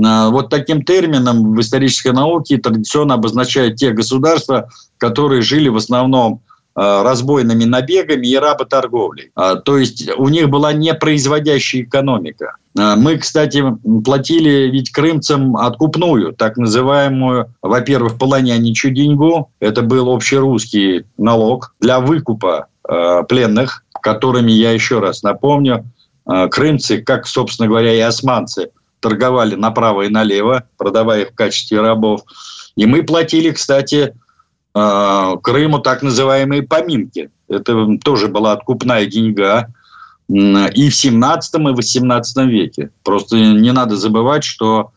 А, 0.03 0.31
вот 0.31 0.49
таким 0.49 0.85
термином 0.85 1.55
в 1.55 1.61
исторической 1.61 2.13
науке 2.13 2.59
традиционно 2.59 3.15
обозначают 3.15 3.77
те 3.77 3.91
государства, 3.91 4.69
которые 4.99 5.43
жили 5.43 5.69
в 5.69 5.77
основном 5.77 6.43
разбойными 6.75 7.65
набегами 7.65 8.27
и 8.27 8.37
работорговлей. 8.37 9.31
А, 9.35 9.57
то 9.57 9.77
есть 9.79 10.09
у 10.17 10.29
них 10.29 10.49
была 10.49 10.73
непроизводящая 10.73 11.83
экономика. 11.83 12.57
А, 12.79 12.97
мы, 12.97 13.19
кстати, 13.19 13.63
платили 14.05 14.71
ведь 14.71 14.91
крымцам 14.91 15.57
откупную, 15.57 16.33
так 16.33 16.57
называемую, 16.57 17.55
во-первых, 17.61 18.19
полоняничью 18.19 18.93
деньгу. 18.93 19.51
Это 19.61 19.83
был 19.83 20.11
общерусский 20.11 21.05
налог 21.19 21.75
для 21.81 22.01
выкупа 22.01 22.67
пленных, 23.29 23.85
которыми, 24.03 24.51
я 24.51 24.73
еще 24.73 24.99
раз 24.99 25.23
напомню, 25.23 25.85
крымцы, 26.27 27.01
как, 27.01 27.29
собственно 27.29 27.69
говоря, 27.69 27.95
и 27.95 28.01
османцы, 28.01 28.71
торговали 28.99 29.55
направо 29.55 30.03
и 30.03 30.09
налево, 30.09 30.65
продавая 30.79 31.23
их 31.23 31.31
в 31.31 31.35
качестве 31.35 31.81
рабов. 31.81 32.23
И 32.77 32.87
мы 32.87 33.03
платили, 33.03 33.51
кстати, 33.51 34.15
а, 34.15 34.22
Крыму 34.75 35.81
так 35.81 36.03
называемые 36.03 36.63
поминки. 36.63 37.31
Это 37.49 37.99
тоже 38.03 38.29
была 38.29 38.53
откупная 38.53 39.05
деньга 39.07 39.69
и 40.29 40.89
в 40.89 40.95
17 40.95 41.55
и 41.55 41.59
18 41.59 42.37
веке. 42.47 42.91
Просто 43.03 43.37
не 43.37 43.71
надо 43.73 43.97
забывать, 43.97 44.45
что 44.45 44.93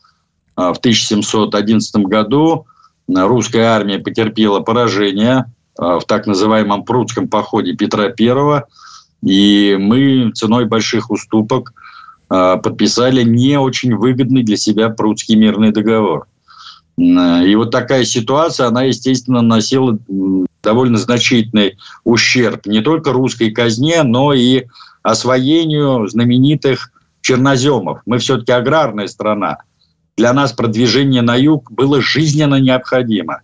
а, 0.55 0.73
в 0.73 0.77
1711 0.77 1.95
году 2.05 2.67
русская 3.07 3.65
армия 3.65 3.99
потерпела 3.99 4.61
поражение 4.61 5.51
а, 5.77 5.99
в 5.99 6.05
так 6.05 6.25
называемом 6.25 6.85
прудском 6.85 7.27
походе 7.27 7.73
Петра 7.73 8.05
I, 8.17 8.63
и 9.23 9.75
мы 9.77 10.31
ценой 10.31 10.65
больших 10.65 11.09
уступок 11.11 11.73
подписали 12.27 13.21
не 13.21 13.59
очень 13.59 13.95
выгодный 13.95 14.41
для 14.41 14.57
себя 14.57 14.89
прудский 14.89 15.35
мирный 15.35 15.71
договор– 15.71 16.27
и 16.97 17.55
вот 17.55 17.71
такая 17.71 18.05
ситуация, 18.05 18.67
она, 18.67 18.83
естественно, 18.83 19.41
носила 19.41 19.97
довольно 20.63 20.97
значительный 20.97 21.77
ущерб 22.03 22.65
не 22.65 22.81
только 22.81 23.11
русской 23.11 23.51
казне, 23.51 24.03
но 24.03 24.33
и 24.33 24.65
освоению 25.03 26.07
знаменитых 26.07 26.91
черноземов. 27.21 28.01
Мы 28.05 28.17
все-таки 28.19 28.51
аграрная 28.51 29.07
страна. 29.07 29.57
Для 30.17 30.33
нас 30.33 30.53
продвижение 30.53 31.21
на 31.21 31.35
юг 31.35 31.71
было 31.71 32.01
жизненно 32.01 32.59
необходимо. 32.59 33.41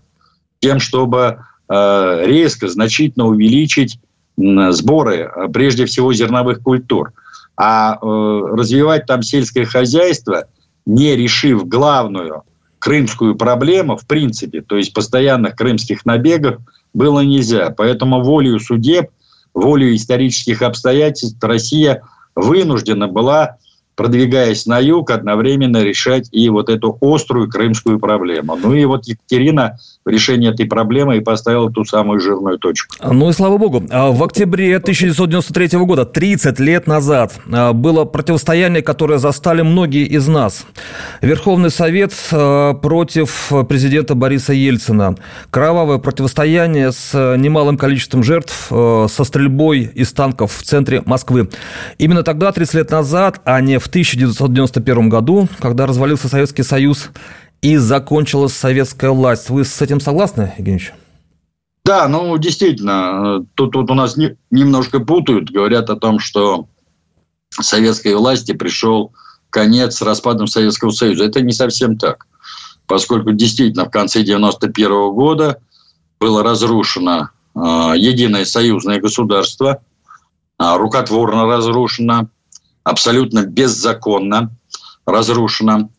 Тем, 0.60 0.80
чтобы 0.80 1.40
э, 1.70 2.24
резко, 2.26 2.68
значительно 2.68 3.28
увеличить 3.28 4.00
сборы, 4.38 5.30
э, 5.36 5.48
прежде 5.52 5.86
всего, 5.86 6.14
зерновых 6.14 6.62
культур. 6.62 7.12
А 7.58 7.96
э, 7.96 8.06
развивать 8.06 9.06
там 9.06 9.22
сельское 9.22 9.66
хозяйство, 9.66 10.46
не 10.86 11.16
решив 11.16 11.68
главную 11.68 12.44
крымскую 12.82 13.36
проблему, 13.36 13.96
в 13.96 14.06
принципе, 14.08 14.62
то 14.62 14.76
есть 14.76 14.94
постоянных 14.94 15.56
крымских 15.56 16.04
набегов, 16.04 16.58
было 16.94 17.22
нельзя. 17.22 17.70
Поэтому 17.70 18.24
волею 18.24 18.60
судеб, 18.60 19.12
волею 19.54 19.96
исторических 19.96 20.64
обстоятельств 20.64 21.38
Россия 21.42 22.02
вынуждена 22.36 23.08
была 23.08 23.58
продвигаясь 23.96 24.66
на 24.66 24.80
юг, 24.80 25.12
одновременно 25.12 25.84
решать 25.84 26.28
и 26.32 26.50
вот 26.50 26.70
эту 26.70 26.98
острую 27.02 27.50
крымскую 27.50 28.00
проблему. 28.00 28.58
Ну 28.62 28.74
и 28.74 28.86
вот 28.86 29.08
Екатерина 29.08 29.78
в 30.04 30.10
решении 30.10 30.50
этой 30.50 30.66
проблемы 30.66 31.18
и 31.18 31.20
поставила 31.20 31.72
ту 31.72 31.86
самую 31.86 32.20
жирную 32.20 32.58
точку. 32.58 32.96
Ну 33.04 33.30
и 33.30 33.34
слава 33.34 33.58
богу. 33.58 33.84
А 33.92 34.12
в 34.12 34.24
октябре 34.24 34.78
1993 34.78 35.78
года, 35.80 36.06
30 36.06 36.60
лет 36.60 36.88
назад, 36.88 37.34
а, 37.52 37.74
было 37.74 38.06
противостояние, 38.06 38.82
которое 38.82 39.20
застали 39.20 39.62
многие 39.62 40.06
из 40.06 40.28
нас. 40.28 40.66
Верховный 41.22 41.70
Совет 41.70 42.14
а, 42.32 42.74
против 42.74 43.52
президента 43.70 44.16
Бориса 44.16 44.54
Ельцина. 44.54 45.16
Кровавое 45.52 46.00
противостояние 46.00 46.92
с 46.92 47.14
немалым 47.38 47.78
количеством 47.78 48.24
жертв, 48.24 48.68
со 48.70 49.24
стрельбой 49.24 49.82
из 49.94 50.14
танков 50.14 50.54
в 50.54 50.64
центре 50.64 51.04
Москвы. 51.06 51.50
Именно 51.98 52.24
тогда, 52.24 52.52
30 52.52 52.74
лет 52.76 52.92
назад, 52.92 53.42
а 53.46 53.62
не 53.62 53.78
в 53.82 53.88
1991 53.88 55.10
году, 55.10 55.50
когда 55.60 55.86
развалился 55.88 56.30
Советский 56.30 56.64
Союз 56.64 57.10
и 57.62 57.78
закончилась 57.78 58.54
советская 58.54 59.12
власть. 59.12 59.50
Вы 59.50 59.66
с 59.66 59.82
этим 59.82 60.00
согласны, 60.00 60.54
Евгеньевич? 60.58 60.94
Да, 61.84 62.08
ну 62.08 62.38
действительно, 62.38 63.46
тут, 63.56 63.72
тут 63.72 63.90
у 63.90 63.94
нас 63.96 64.16
не, 64.16 64.38
немножко 64.52 65.00
путают, 65.00 65.50
говорят 65.50 65.90
о 65.90 65.96
том, 65.96 66.20
что 66.20 66.68
советской 67.50 68.16
власти 68.16 68.54
пришел 68.54 69.14
конец 69.50 69.98
с 69.98 70.02
распадом 70.02 70.48
Советского 70.48 70.92
Союза. 70.92 71.26
Это 71.26 71.42
не 71.42 71.52
совсем 71.52 71.98
так, 71.98 72.28
поскольку 72.86 73.32
действительно 73.32 73.86
в 73.86 73.90
конце 73.90 74.22
91 74.22 75.12
года 75.12 75.60
было 76.20 76.44
разрушено 76.44 77.30
э, 77.56 77.60
единое 77.98 78.46
союзное 78.46 79.02
государство, 79.02 79.82
э, 80.60 80.78
рукотворно 80.78 81.48
разрушено, 81.48 82.30
абсолютно 82.84 83.46
беззаконно 83.46 84.52
разрушена. 85.06 85.90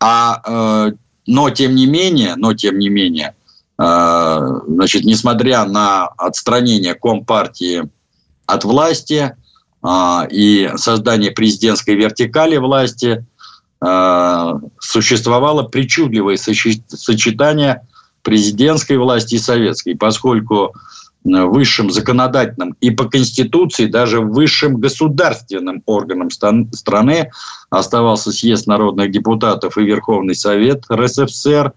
А, 0.00 0.42
э, 0.44 0.92
но 1.26 1.50
тем 1.50 1.74
не 1.74 1.86
менее, 1.86 2.36
но 2.36 2.54
тем 2.54 2.78
не 2.78 2.88
менее, 2.88 3.34
э, 3.78 4.60
значит, 4.66 5.04
несмотря 5.04 5.64
на 5.64 6.06
отстранение 6.06 6.94
Компартии 6.94 7.88
от 8.46 8.64
власти 8.64 9.36
э, 9.82 10.20
и 10.30 10.70
создание 10.76 11.30
президентской 11.32 11.94
вертикали 11.94 12.56
власти, 12.56 13.26
э, 13.84 14.52
существовало 14.78 15.64
причудливое 15.64 16.36
сочетание 16.36 17.86
президентской 18.22 18.96
власти 18.96 19.36
и 19.36 19.38
советской, 19.38 19.96
поскольку 19.96 20.74
высшим 21.28 21.90
законодательным 21.90 22.76
и 22.80 22.90
по 22.90 23.04
Конституции 23.04 23.86
даже 23.86 24.20
высшим 24.20 24.76
государственным 24.76 25.82
органом 25.86 26.30
страны 26.30 27.30
оставался 27.70 28.32
съезд 28.32 28.66
народных 28.66 29.10
депутатов 29.10 29.76
и 29.76 29.84
Верховный 29.84 30.34
Совет 30.34 30.84
РСФСР, 30.90 31.72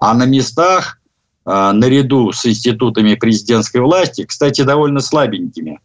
а 0.00 0.14
на 0.14 0.26
местах 0.26 0.98
а, 1.44 1.72
наряду 1.72 2.32
с 2.32 2.44
институтами 2.44 3.14
президентской 3.14 3.80
власти, 3.80 4.24
кстати, 4.24 4.62
довольно 4.62 5.00
слабенькими, 5.00 5.80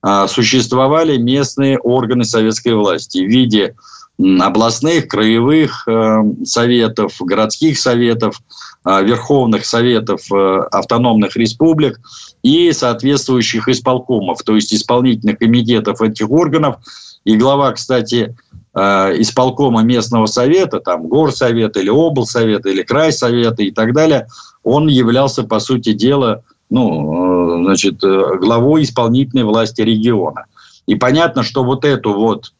а, 0.00 0.26
существовали 0.26 1.16
местные 1.16 1.78
органы 1.78 2.24
советской 2.24 2.74
власти 2.74 3.18
в 3.18 3.28
виде 3.28 3.74
областных, 4.18 5.08
краевых 5.08 5.88
э, 5.88 6.22
советов, 6.44 7.16
городских 7.20 7.78
советов, 7.78 8.40
э, 8.40 8.42
верховных 8.84 9.64
советов 9.64 10.20
э, 10.32 10.60
автономных 10.72 11.36
республик 11.36 12.00
и 12.42 12.72
соответствующих 12.72 13.68
исполкомов, 13.68 14.42
то 14.42 14.54
есть 14.54 14.74
исполнительных 14.74 15.38
комитетов 15.38 16.00
этих 16.02 16.30
органов, 16.30 16.76
И 17.24 17.36
глава, 17.36 17.70
кстати, 17.72 18.34
э, 18.74 18.80
исполкома 19.20 19.82
местного 19.82 20.26
совета, 20.26 20.80
там 20.80 21.06
горсовета 21.06 21.80
или 21.80 21.90
облсовета 21.90 22.68
или 22.70 22.82
крайсовета 22.82 23.62
и 23.62 23.70
так 23.70 23.92
далее, 23.92 24.26
он 24.64 24.88
являлся, 24.88 25.44
по 25.44 25.60
сути 25.60 25.92
дела, 25.92 26.42
ну, 26.70 27.60
э, 27.60 27.64
значит, 27.64 28.02
э, 28.02 28.36
главой 28.40 28.82
исполнительной 28.82 29.44
власти 29.44 29.82
региона. 29.82 30.46
И 30.86 30.96
понятно, 30.96 31.42
что 31.42 31.62
вот 31.62 31.84
эту 31.84 32.14
вот 32.14 32.52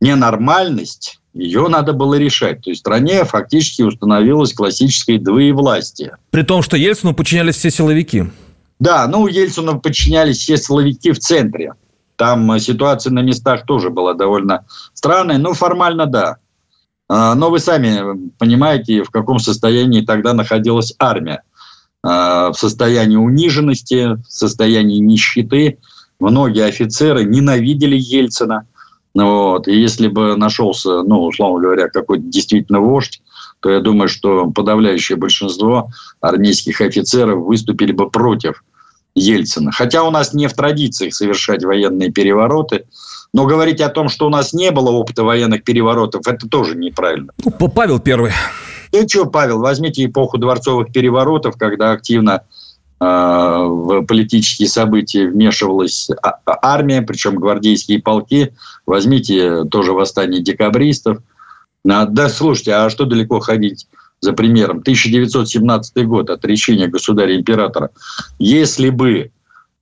ненормальность, 0.00 1.20
ее 1.36 1.68
надо 1.68 1.92
было 1.92 2.14
решать. 2.14 2.62
То 2.62 2.70
есть 2.70 2.80
в 2.80 2.84
стране 2.84 3.24
фактически 3.24 3.82
установилось 3.82 4.54
классическое 4.54 5.18
двоевластие. 5.18 6.16
При 6.30 6.42
том, 6.42 6.62
что 6.62 6.76
Ельцину 6.76 7.14
подчинялись 7.14 7.56
все 7.56 7.70
силовики. 7.70 8.24
Да, 8.78 9.06
ну, 9.06 9.26
Ельцину 9.26 9.80
подчинялись 9.80 10.38
все 10.38 10.56
силовики 10.56 11.12
в 11.12 11.18
центре. 11.18 11.74
Там 12.16 12.50
э, 12.52 12.60
ситуация 12.60 13.12
на 13.12 13.20
местах 13.20 13.66
тоже 13.66 13.90
была 13.90 14.14
довольно 14.14 14.64
странная. 14.94 15.38
Ну, 15.38 15.52
формально 15.52 16.06
да. 16.06 16.36
А, 17.08 17.34
но 17.34 17.50
вы 17.50 17.58
сами 17.58 18.30
понимаете, 18.38 19.02
в 19.02 19.10
каком 19.10 19.38
состоянии 19.38 20.00
тогда 20.00 20.32
находилась 20.32 20.94
армия. 20.98 21.42
А, 22.02 22.50
в 22.52 22.58
состоянии 22.58 23.16
униженности, 23.16 24.16
в 24.16 24.24
состоянии 24.28 24.98
нищеты. 24.98 25.78
Многие 26.18 26.64
офицеры 26.64 27.24
ненавидели 27.24 27.96
Ельцина. 27.98 28.66
Вот. 29.24 29.66
И 29.68 29.74
если 29.74 30.08
бы 30.08 30.36
нашелся, 30.36 31.02
ну, 31.02 31.24
условно 31.24 31.60
говоря, 31.60 31.88
какой-то 31.88 32.24
действительно 32.24 32.80
вождь, 32.80 33.22
то 33.60 33.70
я 33.70 33.80
думаю, 33.80 34.08
что 34.08 34.50
подавляющее 34.50 35.16
большинство 35.16 35.88
армейских 36.20 36.80
офицеров 36.80 37.44
выступили 37.44 37.92
бы 37.92 38.10
против 38.10 38.62
Ельцина. 39.14 39.72
Хотя 39.72 40.02
у 40.02 40.10
нас 40.10 40.34
не 40.34 40.46
в 40.46 40.52
традициях 40.52 41.14
совершать 41.14 41.64
военные 41.64 42.12
перевороты, 42.12 42.84
но 43.32 43.46
говорить 43.46 43.80
о 43.80 43.88
том, 43.88 44.08
что 44.08 44.26
у 44.26 44.30
нас 44.30 44.52
не 44.52 44.70
было 44.70 44.90
опыта 44.90 45.24
военных 45.24 45.64
переворотов, 45.64 46.26
это 46.26 46.48
тоже 46.48 46.76
неправильно. 46.76 47.32
Ну, 47.42 47.68
Павел 47.68 47.98
Первый. 47.98 48.32
И 48.92 49.08
что, 49.08 49.24
Павел, 49.24 49.60
возьмите 49.60 50.04
эпоху 50.04 50.38
дворцовых 50.38 50.92
переворотов, 50.92 51.56
когда 51.56 51.92
активно 51.92 52.42
в 52.98 54.02
политические 54.06 54.68
события 54.68 55.26
вмешивалась 55.26 56.08
а, 56.22 56.38
а, 56.46 56.58
армия, 56.62 57.02
причем 57.02 57.36
гвардейские 57.36 58.00
полки. 58.00 58.54
Возьмите 58.86 59.64
тоже 59.64 59.92
восстание 59.92 60.42
декабристов. 60.42 61.18
Да, 61.84 62.28
слушайте, 62.28 62.74
а 62.74 62.90
что 62.90 63.04
далеко 63.04 63.40
ходить? 63.40 63.86
за 64.20 64.32
примером, 64.32 64.78
1917 64.78 66.06
год, 66.06 66.30
отречение 66.30 66.88
государя-императора, 66.88 67.90
если 68.38 68.90
бы 68.90 69.30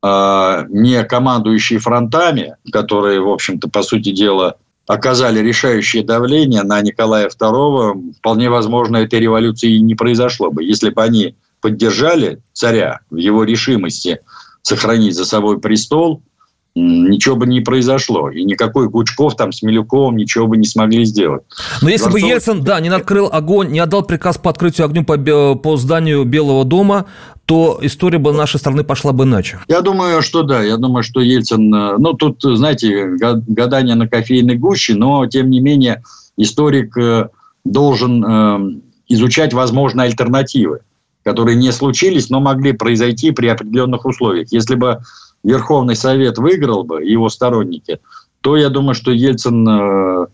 э, 0.03 0.65
не 0.69 1.03
командующие 1.05 1.79
фронтами, 1.79 2.57
которые, 2.73 3.21
в 3.21 3.29
общем-то, 3.29 3.69
по 3.69 3.83
сути 3.83 4.13
дела, 4.13 4.57
оказали 4.87 5.41
решающее 5.41 6.05
давление 6.05 6.63
на 6.63 6.81
Николая 6.83 7.29
II, 7.29 8.15
вполне 8.19 8.51
возможно, 8.51 8.99
этой 8.99 9.21
революции 9.21 9.79
не 9.79 9.95
произошло 9.95 10.51
бы. 10.51 10.63
Если 10.63 10.91
бы 10.91 11.03
они 11.03 11.37
поддержали 11.65 12.43
царя 12.53 13.01
в 13.09 13.17
его 13.17 13.43
решимости 13.43 14.21
сохранить 14.61 15.15
за 15.15 15.25
собой 15.25 15.61
престол– 15.61 16.23
ничего 16.75 17.37
бы 17.37 17.47
не 17.47 17.61
произошло. 17.61 18.31
И 18.31 18.45
никакой 18.45 18.89
Гучков 18.89 19.37
там 19.37 19.53
с 19.53 19.63
Милюковым 19.63 20.17
ничего 20.17 20.47
бы 20.47 20.57
не 20.57 20.67
смогли 20.67 21.05
сделать. 21.05 21.43
Но 21.83 21.89
если 21.89 22.09
Дворцов... 22.09 22.23
бы 22.23 22.29
Ельцин, 22.29 22.65
да, 22.65 22.81
не 22.81 22.89
открыл 22.89 23.29
огонь, 23.33 23.71
не 23.71 23.79
отдал 23.79 24.03
приказ 24.03 24.39
по 24.39 24.51
открытию 24.51 24.87
огню 24.87 25.05
по, 25.05 25.55
по 25.55 25.77
зданию 25.77 26.25
Белого 26.25 26.65
дома, 26.65 27.07
то 27.47 27.79
история 27.83 28.19
бы 28.19 28.33
нашей 28.33 28.59
страны 28.59 28.83
пошла 28.83 29.13
бы 29.13 29.25
иначе. 29.25 29.61
Я 29.69 29.83
думаю, 29.83 30.23
что 30.23 30.43
да. 30.43 30.63
Я 30.63 30.77
думаю, 30.77 31.05
что 31.05 31.21
Ельцин... 31.21 31.73
Э, 31.73 31.97
ну, 31.99 32.15
тут, 32.15 32.43
знаете, 32.43 33.07
гадание 33.47 33.95
на 33.95 34.09
кофейной 34.09 34.57
гуще, 34.57 34.95
но, 34.95 35.27
тем 35.27 35.51
не 35.51 35.61
менее, 35.61 36.03
историк 36.37 36.97
э, 36.97 37.29
должен 37.65 38.25
э, 38.25 38.81
изучать 39.09 39.53
возможные 39.53 40.07
альтернативы, 40.07 40.81
которые 41.25 41.57
не 41.57 41.73
случились, 41.73 42.31
но 42.31 42.41
могли 42.41 42.73
произойти 42.73 43.31
при 43.33 43.49
определенных 43.49 44.05
условиях. 44.05 44.49
Если 44.53 44.75
бы 44.75 45.01
Верховный 45.43 45.97
Совет 45.97 46.39
выиграл 46.39 46.85
бы, 46.85 47.03
его 47.03 47.29
сторонники, 47.29 48.01
то 48.41 48.57
я 48.57 48.69
думаю, 48.69 48.95
что 48.95 49.11
Ельцин, 49.11 49.67
э, 49.67 50.27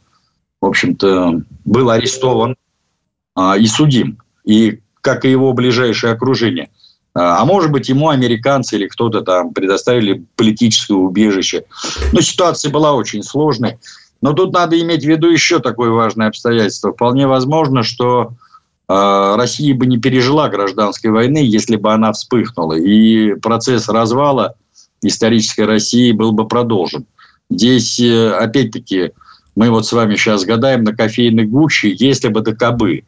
в 0.61 0.66
общем-то, 0.66 1.42
был 1.64 1.90
арестован 1.90 2.57
а, 3.35 3.57
и 3.57 3.66
судим. 3.66 4.18
И 4.44 4.81
как 5.00 5.24
и 5.24 5.31
его 5.31 5.53
ближайшее 5.53 6.12
окружение. 6.12 6.70
А, 7.14 7.40
а 7.40 7.44
может 7.44 7.70
быть, 7.70 7.88
ему 7.88 8.09
американцы 8.09 8.76
или 8.76 8.88
кто-то 8.88 9.22
там 9.22 9.55
предоставили 9.55 10.24
политическое 10.37 10.94
убежище. 10.94 11.64
Но 12.12 12.20
ситуация 12.20 12.70
была 12.70 12.92
очень 12.92 13.22
сложной. 13.22 13.79
Но 14.20 14.33
тут 14.33 14.53
надо 14.53 14.79
иметь 14.79 15.05
в 15.05 15.09
виду 15.09 15.29
еще 15.31 15.61
такое 15.61 15.90
важное 15.90 16.29
обстоятельство. 16.29 16.92
Вполне 16.92 17.26
возможно, 17.26 17.83
что 17.83 18.33
Россия 18.92 19.72
бы 19.72 19.87
не 19.87 19.98
пережила 19.98 20.48
гражданской 20.48 21.11
войны, 21.11 21.38
если 21.38 21.76
бы 21.76 21.92
она 21.92 22.12
вспыхнула. 22.12 22.72
И 22.72 23.35
процесс 23.35 23.88
развала 23.88 24.57
исторической 25.00 25.64
России 25.64 26.11
был 26.11 26.33
бы 26.33 26.48
продолжен. 26.48 27.07
Здесь, 27.48 28.00
э, 28.00 28.31
опять-таки, 28.33 29.12
мы 29.55 29.70
вот 29.70 29.87
с 29.87 29.92
вами 29.92 30.16
сейчас 30.16 30.44
гадаем 30.44 30.83
на 30.83 30.94
кофейной 30.94 31.46
гуще, 31.46 31.92
если 31.92 32.29
бы 32.29 32.40
да 32.40 32.53
кабы. 32.53 33.05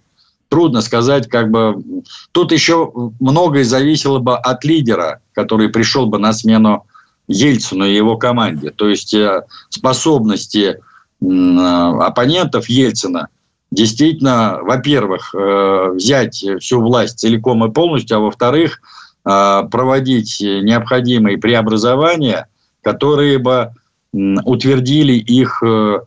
Трудно 0.48 0.82
сказать, 0.82 1.28
как 1.28 1.50
бы... 1.50 1.82
Тут 2.30 2.52
еще 2.52 2.92
многое 3.18 3.64
зависело 3.64 4.20
бы 4.20 4.36
от 4.36 4.64
лидера, 4.64 5.20
который 5.32 5.68
пришел 5.68 6.06
бы 6.06 6.18
на 6.18 6.32
смену 6.32 6.86
Ельцину 7.26 7.86
и 7.86 7.94
его 7.94 8.16
команде. 8.16 8.70
То 8.70 8.88
есть 8.88 9.14
э, 9.14 9.42
способности 9.68 10.78
оппонентов 11.20 12.68
Ельцина 12.68 13.28
действительно, 13.72 14.58
во-первых, 14.62 15.34
э, 15.34 15.92
взять 15.94 16.44
всю 16.60 16.80
власть 16.80 17.18
целиком 17.18 17.64
и 17.64 17.72
полностью, 17.72 18.18
а 18.18 18.20
во-вторых, 18.20 18.80
а, 19.24 19.62
проводить 19.64 20.38
необходимые 20.40 21.38
преобразования, 21.38 22.48
которые 22.82 23.38
бы 23.38 23.70
утвердили 24.12 25.12
их 25.12 25.62
э, 25.64 26.00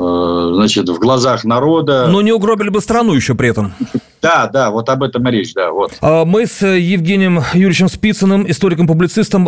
э, 0.00 0.50
значит, 0.54 0.88
в 0.88 0.98
глазах 0.98 1.44
народа. 1.44 2.08
Но 2.08 2.20
не 2.22 2.32
угробили 2.32 2.70
бы 2.70 2.80
страну 2.80 3.12
еще 3.12 3.34
при 3.34 3.50
этом. 3.50 3.74
Да, 4.22 4.48
да, 4.48 4.70
вот 4.70 4.88
об 4.88 5.02
этом 5.02 5.28
и 5.28 5.30
речь, 5.30 5.52
да. 5.52 5.70
Вот. 5.70 5.92
А, 6.00 6.24
мы 6.24 6.46
с 6.46 6.66
Евгением 6.66 7.40
Юрьевичем 7.52 7.88
Спицыным, 7.88 8.50
историком-публицистом, 8.50 9.44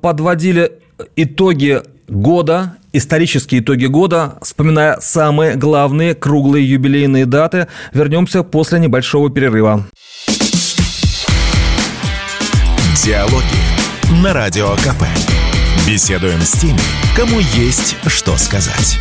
подводили 0.00 0.78
итоги 1.16 1.82
года, 2.10 2.74
исторические 2.92 3.60
итоги 3.60 3.86
года, 3.86 4.34
вспоминая 4.42 4.98
самые 5.00 5.54
главные 5.54 6.14
круглые 6.14 6.68
юбилейные 6.68 7.24
даты. 7.24 7.68
Вернемся 7.92 8.42
после 8.42 8.78
небольшого 8.78 9.30
перерыва. 9.30 9.86
Диалоги 13.04 14.22
на 14.22 14.34
Радио 14.34 14.74
КП. 14.76 15.04
Беседуем 15.86 16.40
с 16.40 16.52
теми, 16.52 16.80
кому 17.16 17.38
есть 17.54 17.96
что 18.06 18.36
сказать. 18.36 18.98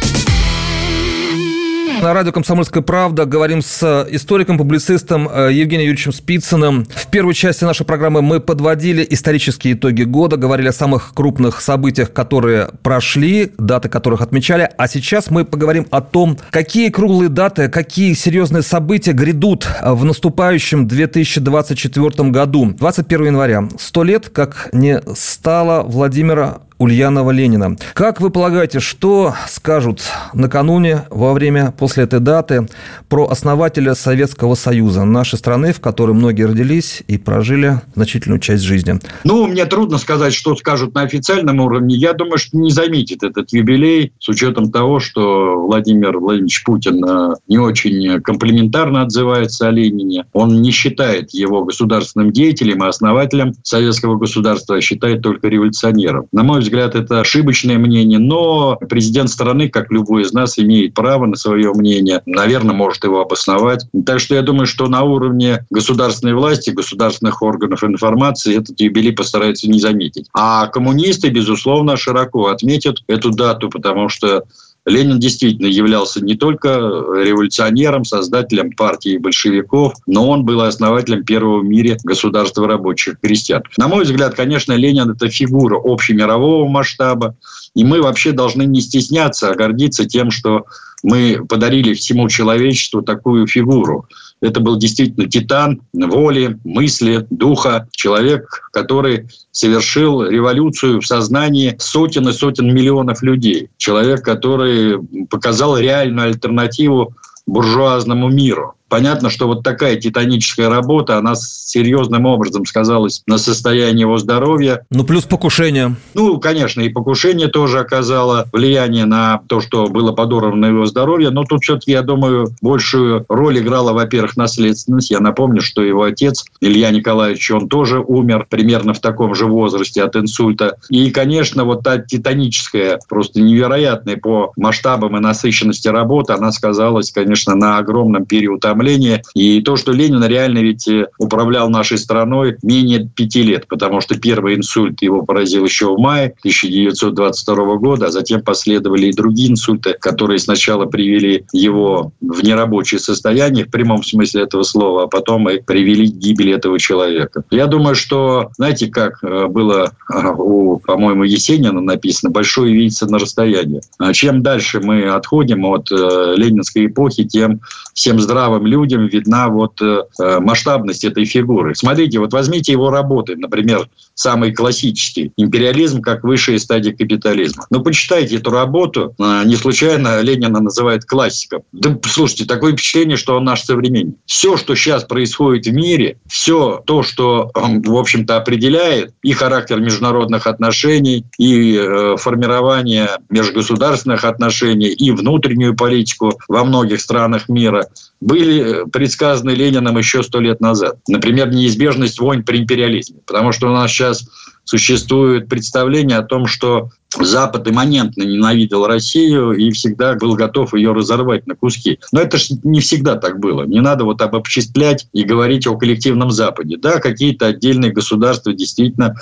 На 2.01 2.13
радио 2.13 2.31
«Комсомольская 2.31 2.81
правда» 2.81 3.25
говорим 3.25 3.61
с 3.61 4.07
историком, 4.09 4.57
публицистом 4.57 5.27
э, 5.27 5.51
Евгением 5.51 5.89
Юрьевичем 5.89 6.13
Спицыным. 6.13 6.85
В 6.85 7.07
первой 7.07 7.33
части 7.33 7.65
нашей 7.65 7.85
программы 7.85 8.21
мы 8.21 8.39
подводили 8.39 9.05
исторические 9.09 9.73
итоги 9.73 10.03
года, 10.03 10.37
говорили 10.37 10.69
о 10.69 10.73
самых 10.73 11.13
крупных 11.13 11.59
событиях, 11.59 12.13
которые 12.13 12.69
прошли, 12.83 13.51
даты 13.57 13.89
которых 13.89 14.21
отмечали. 14.21 14.69
А 14.77 14.87
сейчас 14.87 15.29
мы 15.29 15.43
поговорим 15.43 15.87
о 15.91 15.99
том, 15.99 16.37
какие 16.51 16.89
круглые 16.89 17.27
даты, 17.27 17.67
какие 17.67 18.13
серьезные 18.13 18.63
события 18.63 19.11
грядут 19.11 19.67
в 19.83 20.05
наступающем 20.05 20.87
2024 20.87 22.29
году. 22.29 22.73
21 22.79 23.25
января. 23.25 23.67
Сто 23.77 24.03
лет, 24.03 24.29
как 24.29 24.69
не 24.71 25.01
стало 25.15 25.83
Владимира 25.83 26.61
Ульянова 26.79 27.31
Ленина. 27.31 27.75
Как 27.93 28.21
вы 28.21 28.29
полагаете, 28.29 28.79
что 28.79 29.33
скажут 29.49 30.01
накануне, 30.33 31.03
во 31.09 31.33
время, 31.33 31.73
после 31.77 32.05
этой 32.05 32.21
даты 32.21 32.67
про 33.09 33.27
основателя 33.27 33.95
Советского 33.95 34.55
Союза, 34.55 35.03
нашей 35.03 35.37
страны, 35.37 35.73
в 35.73 35.81
которой 35.81 36.13
многие 36.13 36.43
родились 36.43 37.03
и 37.07 37.17
прожили 37.17 37.81
значительную 37.95 38.39
часть 38.39 38.63
жизни? 38.63 38.99
Ну, 39.25 39.47
мне 39.47 39.65
трудно 39.65 39.97
сказать, 39.97 40.33
что 40.33 40.55
скажут 40.55 40.95
на 40.95 41.01
официальном 41.01 41.59
уровне. 41.59 41.95
Я 41.95 42.13
думаю, 42.13 42.37
что 42.37 42.57
не 42.57 42.71
заметит 42.71 43.23
этот 43.23 43.51
юбилей, 43.51 44.13
с 44.19 44.29
учетом 44.29 44.71
того, 44.71 45.01
что 45.01 45.59
Владимир 45.59 46.17
Владимирович 46.17 46.63
Путин 46.63 47.03
э, 47.03 47.33
не 47.49 47.57
очень 47.57 48.21
комплиментарно 48.21 49.01
отзывается 49.01 49.67
о 49.67 49.71
Ленине. 49.71 50.25
Он 50.31 50.61
не 50.61 50.71
считает 50.71 51.31
его 51.31 51.65
государственным 51.65 52.31
деятелем 52.31 52.85
и 52.85 52.87
основателем 52.87 53.53
советского 53.63 54.17
государства, 54.17 54.77
а 54.77 54.81
считает 54.81 55.21
только 55.21 55.49
революционером. 55.49 56.27
На 56.31 56.43
мой 56.43 56.61
взгляд, 56.61 56.68
взгляд, 56.69 56.95
это 56.95 57.19
ошибочное 57.19 57.77
мнение, 57.77 58.19
но 58.19 58.77
президент 58.89 59.29
страны, 59.29 59.69
как 59.69 59.91
любой 59.91 60.23
из 60.23 60.31
нас, 60.31 60.57
имеет 60.57 60.93
право 60.93 61.25
на 61.25 61.35
свое 61.35 61.73
мнение, 61.73 62.21
наверное, 62.25 62.75
может 62.75 63.03
его 63.03 63.21
обосновать. 63.21 63.85
Так 64.05 64.19
что 64.19 64.35
я 64.35 64.41
думаю, 64.41 64.65
что 64.65 64.87
на 64.87 65.03
уровне 65.03 65.65
государственной 65.69 66.33
власти, 66.33 66.69
государственных 66.69 67.41
органов 67.41 67.83
информации 67.83 68.57
этот 68.57 68.79
юбилей 68.79 69.13
постараются 69.13 69.69
не 69.69 69.79
заметить. 69.79 70.27
А 70.33 70.67
коммунисты, 70.67 71.29
безусловно, 71.29 71.97
широко 71.97 72.47
отметят 72.47 72.97
эту 73.07 73.31
дату, 73.31 73.69
потому 73.69 74.09
что 74.09 74.43
Ленин 74.89 75.19
действительно 75.19 75.67
являлся 75.67 76.23
не 76.23 76.35
только 76.35 76.69
революционером, 76.69 78.03
создателем 78.03 78.71
партии 78.71 79.17
большевиков, 79.17 79.93
но 80.07 80.27
он 80.27 80.43
был 80.43 80.61
основателем 80.61 81.23
первого 81.23 81.59
в 81.59 81.65
мире 81.65 81.97
государства 82.03 82.67
рабочих 82.67 83.19
крестьян. 83.21 83.63
На 83.77 83.87
мой 83.87 84.03
взгляд, 84.03 84.35
конечно, 84.35 84.73
Ленин– 84.73 85.09
это 85.11 85.29
фигура 85.29 85.79
общемирового 85.81 86.67
масштаба, 86.67 87.35
и 87.75 87.83
мы 87.83 88.01
вообще 88.01 88.31
должны 88.31 88.63
не 88.63 88.81
стесняться, 88.81 89.49
а 89.49 89.55
гордиться 89.55 90.05
тем, 90.05 90.31
что 90.31 90.65
мы 91.03 91.45
подарили 91.47 91.93
всему 91.93 92.27
человечеству 92.27 93.01
такую 93.01 93.47
фигуру. 93.47 94.07
Это 94.41 94.61
был 94.61 94.77
действительно 94.77 95.27
титан 95.27 95.81
воли, 95.93 96.57
мысли, 96.63 97.27
духа, 97.29 97.87
человек, 97.91 98.61
который 98.71 99.27
совершил 99.51 100.23
революцию 100.23 101.01
в 101.01 101.05
сознании 101.05 101.75
сотен 101.79 102.29
и 102.29 102.31
сотен 102.31 102.73
миллионов 102.73 103.21
людей. 103.21 103.69
Человек, 103.77 104.23
который 104.23 104.99
показал 105.29 105.77
реальную 105.77 106.27
альтернативу 106.27 107.13
буржуазному 107.45 108.29
миру. 108.29 108.75
Понятно, 108.89 109.29
что 109.29 109.47
вот 109.47 109.63
такая 109.63 109.95
титаническая 109.95 110.69
работа, 110.69 111.17
она 111.17 111.33
серьезным 111.35 112.25
образом 112.25 112.65
сказалась 112.65 113.21
на 113.25 113.37
состоянии 113.37 114.01
его 114.01 114.17
здоровья. 114.17 114.85
Ну, 114.89 115.03
плюс 115.03 115.23
покушение. 115.23 115.95
Ну, 116.13 116.39
конечно, 116.39 116.81
и 116.81 116.89
покушение 116.89 117.47
тоже 117.47 117.79
оказало 117.79 118.47
влияние 118.51 119.05
на 119.05 119.41
то, 119.47 119.61
что 119.61 119.87
было 119.87 120.11
подорвано 120.11 120.65
его 120.65 120.85
здоровье. 120.85 121.29
Но 121.29 121.43
тут 121.43 121.63
все-таки, 121.63 121.91
я 121.91 122.01
думаю, 122.01 122.49
большую 122.61 123.25
роль 123.29 123.59
играла, 123.59 123.93
во-первых, 123.93 124.35
наследственность. 124.37 125.11
Я 125.11 125.19
напомню, 125.19 125.61
что 125.61 125.81
его 125.81 126.03
отец, 126.03 126.45
Илья 126.59 126.91
Николаевич, 126.91 127.51
он 127.51 127.69
тоже 127.69 127.99
умер 127.99 128.47
примерно 128.49 128.93
в 128.93 128.99
таком 128.99 129.35
же 129.35 129.45
возрасте 129.45 130.03
от 130.03 130.15
инсульта. 130.15 130.77
И, 130.89 131.11
конечно, 131.11 131.63
вот 131.63 131.83
та 131.83 131.99
титаническая, 131.99 132.99
просто 133.07 133.41
невероятная 133.41 134.17
по 134.17 134.51
масштабам 134.57 135.15
и 135.17 135.19
насыщенности 135.19 135.87
работы, 135.87 136.33
она 136.33 136.51
сказалась, 136.51 137.11
конечно, 137.11 137.55
на 137.55 137.77
огромном 137.77 138.25
периоде 138.25 138.49
уведомления. 138.79 139.21
И 139.35 139.61
то, 139.61 139.75
что 139.75 139.91
Ленин 139.91 140.23
реально 140.23 140.59
ведь 140.59 140.87
э, 140.87 141.07
управлял 141.17 141.69
нашей 141.69 141.97
страной 141.97 142.57
менее 142.63 143.09
пяти 143.15 143.43
лет, 143.43 143.67
потому 143.67 144.01
что 144.01 144.19
первый 144.19 144.55
инсульт 144.55 145.01
его 145.01 145.23
поразил 145.23 145.65
еще 145.65 145.93
в 145.93 145.99
мае 145.99 146.33
1922 146.39 147.75
года, 147.77 148.07
а 148.07 148.11
затем 148.11 148.41
последовали 148.41 149.07
и 149.07 149.13
другие 149.13 149.51
инсульты, 149.51 149.95
которые 149.99 150.39
сначала 150.39 150.85
привели 150.85 151.45
его 151.53 152.11
в 152.21 152.43
нерабочее 152.43 152.99
состояние, 152.99 153.65
в 153.65 153.71
прямом 153.71 154.03
смысле 154.03 154.43
этого 154.43 154.63
слова, 154.63 155.03
а 155.03 155.07
потом 155.07 155.49
и 155.49 155.61
привели 155.61 156.07
к 156.07 156.15
гибели 156.15 156.53
этого 156.53 156.79
человека. 156.79 157.43
Я 157.51 157.67
думаю, 157.67 157.95
что, 157.95 158.49
знаете, 158.57 158.87
как 158.87 159.23
э, 159.23 159.47
было 159.47 159.91
э, 160.11 160.27
у, 160.37 160.77
по-моему, 160.77 161.23
Есенина 161.23 161.81
написано, 161.81 162.31
большое 162.31 162.73
видится 162.73 163.07
на 163.07 163.19
расстоянии. 163.19 163.81
Чем 164.13 164.41
дальше 164.41 164.79
мы 164.79 165.03
отходим 165.09 165.65
от 165.65 165.89
ленинской 165.91 166.87
эпохи, 166.87 167.23
тем 167.23 167.61
всем 167.93 168.19
здравым 168.19 168.65
людям 168.69 169.07
видна 169.07 169.49
вот 169.49 169.81
э, 169.81 170.03
э, 170.19 170.39
масштабность 170.39 171.03
этой 171.03 171.25
фигуры. 171.25 171.75
Смотрите, 171.75 172.19
вот 172.19 172.31
возьмите 172.31 172.71
его 172.71 172.89
работы, 172.89 173.35
например, 173.35 173.89
самый 174.13 174.53
классический 174.53 175.31
«Империализм 175.35 176.01
как 176.01 176.23
высшая 176.23 176.59
стадия 176.59 176.93
капитализма». 176.93 177.65
Ну, 177.69 177.81
почитайте 177.81 178.37
эту 178.37 178.51
работу, 178.51 179.15
э, 179.17 179.41
не 179.45 179.55
случайно 179.55 180.21
Ленина 180.21 180.61
называют 180.61 181.05
классиком. 181.05 181.63
Да, 181.71 181.97
слушайте, 182.03 182.45
такое 182.45 182.73
впечатление, 182.73 183.17
что 183.17 183.35
он 183.35 183.43
наш 183.43 183.63
современник. 183.63 184.15
Все, 184.25 184.55
что 184.55 184.75
сейчас 184.75 185.03
происходит 185.03 185.65
в 185.65 185.73
мире, 185.73 186.17
все 186.27 186.81
то, 186.85 187.03
что, 187.03 187.51
в 187.53 187.95
общем-то, 187.95 188.37
определяет 188.37 189.13
и 189.23 189.33
характер 189.33 189.79
международных 189.79 190.47
отношений, 190.47 191.25
и 191.37 192.15
формирование 192.17 193.09
межгосударственных 193.29 194.23
отношений, 194.23 194.89
и 194.89 195.11
внутреннюю 195.11 195.75
политику 195.75 196.39
во 196.47 196.63
многих 196.63 197.01
странах 197.01 197.49
мира, 197.49 197.87
были 198.21 198.58
предсказаны 198.91 199.51
Лениным 199.51 199.97
еще 199.97 200.23
сто 200.23 200.39
лет 200.39 200.59
назад. 200.59 200.97
Например, 201.07 201.49
неизбежность 201.49 202.19
войн 202.19 202.43
при 202.43 202.59
империализме. 202.59 203.19
Потому 203.25 203.51
что 203.51 203.69
у 203.69 203.73
нас 203.73 203.91
сейчас 203.91 204.27
существует 204.63 205.49
представление 205.49 206.17
о 206.17 206.23
том, 206.23 206.45
что 206.45 206.89
Запад 207.17 207.67
имманентно 207.67 208.21
ненавидел 208.23 208.85
Россию 208.85 209.53
и 209.53 209.71
всегда 209.71 210.13
был 210.13 210.35
готов 210.35 210.75
ее 210.75 210.91
разорвать 210.91 211.47
на 211.47 211.55
куски. 211.55 211.99
Но 212.11 212.21
это 212.21 212.37
же 212.37 212.55
не 212.63 212.81
всегда 212.81 213.15
так 213.15 213.39
было. 213.39 213.63
Не 213.63 213.81
надо 213.81 214.03
вот 214.03 214.21
обобществлять 214.21 215.07
и 215.11 215.23
говорить 215.23 215.65
о 215.65 215.75
коллективном 215.75 216.29
Западе. 216.29 216.77
Да, 216.77 216.99
какие-то 216.99 217.47
отдельные 217.47 217.91
государства 217.91 218.53
действительно 218.53 219.15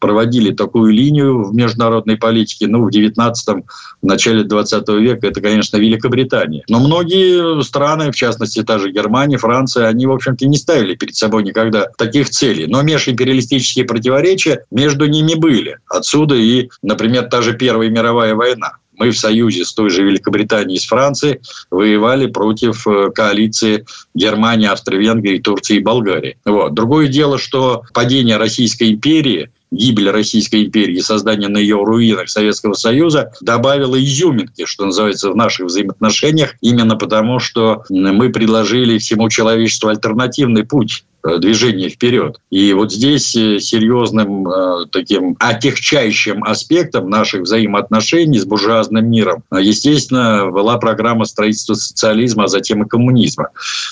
проводили 0.00 0.52
такую 0.52 0.92
линию 0.92 1.42
в 1.44 1.54
международной 1.54 2.16
политике. 2.18 2.66
Ну, 2.66 2.84
в 2.84 2.90
19-м, 2.90 3.64
в 4.02 4.06
начале 4.06 4.44
20 4.44 4.88
века 4.88 5.26
это, 5.26 5.40
конечно, 5.40 5.78
Великобритания. 5.78 6.64
Но 6.68 6.78
многие 6.78 7.62
страны, 7.62 8.12
в 8.12 8.16
частности, 8.16 8.62
та 8.62 8.78
же 8.78 8.90
Германия, 8.90 9.38
Франция, 9.38 9.86
они, 9.86 10.06
в 10.06 10.12
общем-то, 10.12 10.46
не 10.46 10.58
ставили 10.58 10.94
перед 10.94 11.16
собой 11.16 11.42
никогда 11.42 11.86
таких 11.96 12.28
целей. 12.28 12.66
Но 12.66 12.82
межимпериалистические 12.82 13.86
противоречия 13.86 14.66
между 14.70 15.06
ними 15.06 15.34
были. 15.34 15.78
Отсюда 15.88 16.34
и, 16.34 16.68
например, 16.82 17.29
та 17.30 17.42
же 17.42 17.54
Первая 17.54 17.88
мировая 17.90 18.34
война. 18.34 18.72
Мы 19.00 19.10
в 19.10 19.18
союзе 19.18 19.64
с 19.64 19.72
той 19.72 19.88
же 19.88 20.02
Великобританией 20.02 20.76
и 20.76 20.80
с 20.80 20.84
Францией 20.84 21.40
воевали 21.70 22.26
против 22.26 22.86
э, 22.86 23.10
коалиции 23.10 23.86
Германии, 24.14 24.68
Австро-Венгрии, 24.68 25.38
Турции 25.38 25.76
и 25.76 25.80
Болгарии. 25.80 26.36
Вот. 26.44 26.74
Другое 26.74 27.08
дело, 27.08 27.38
что 27.38 27.82
падение 27.94 28.36
Российской 28.36 28.90
империи 28.90 29.50
гибель 29.70 30.10
Российской 30.10 30.64
империи 30.64 30.98
создание 30.98 31.48
на 31.48 31.58
ее 31.58 31.82
руинах 31.82 32.28
Советского 32.28 32.74
Союза 32.74 33.32
добавило 33.40 34.02
изюминки, 34.02 34.64
что 34.64 34.86
называется, 34.86 35.30
в 35.30 35.36
наших 35.36 35.66
взаимоотношениях, 35.66 36.56
именно 36.60 36.96
потому, 36.96 37.38
что 37.38 37.84
мы 37.88 38.30
предложили 38.30 38.98
всему 38.98 39.28
человечеству 39.28 39.88
альтернативный 39.88 40.64
путь 40.64 41.04
движение 41.22 41.88
вперед. 41.88 42.38
И 42.50 42.72
вот 42.72 42.92
здесь 42.92 43.34
э, 43.36 43.58
серьезным 43.58 44.48
э, 44.48 44.86
таким 44.90 45.36
отягчающим 45.38 46.44
аспектом 46.44 47.10
наших 47.10 47.42
взаимоотношений 47.42 48.38
с 48.38 48.44
буржуазным 48.44 49.10
миром, 49.10 49.42
естественно, 49.52 50.50
была 50.50 50.78
программа 50.78 51.24
строительства 51.24 51.74
социализма, 51.74 52.44
а 52.44 52.48
затем 52.48 52.82
и 52.82 52.88
коммунизма. 52.88 53.48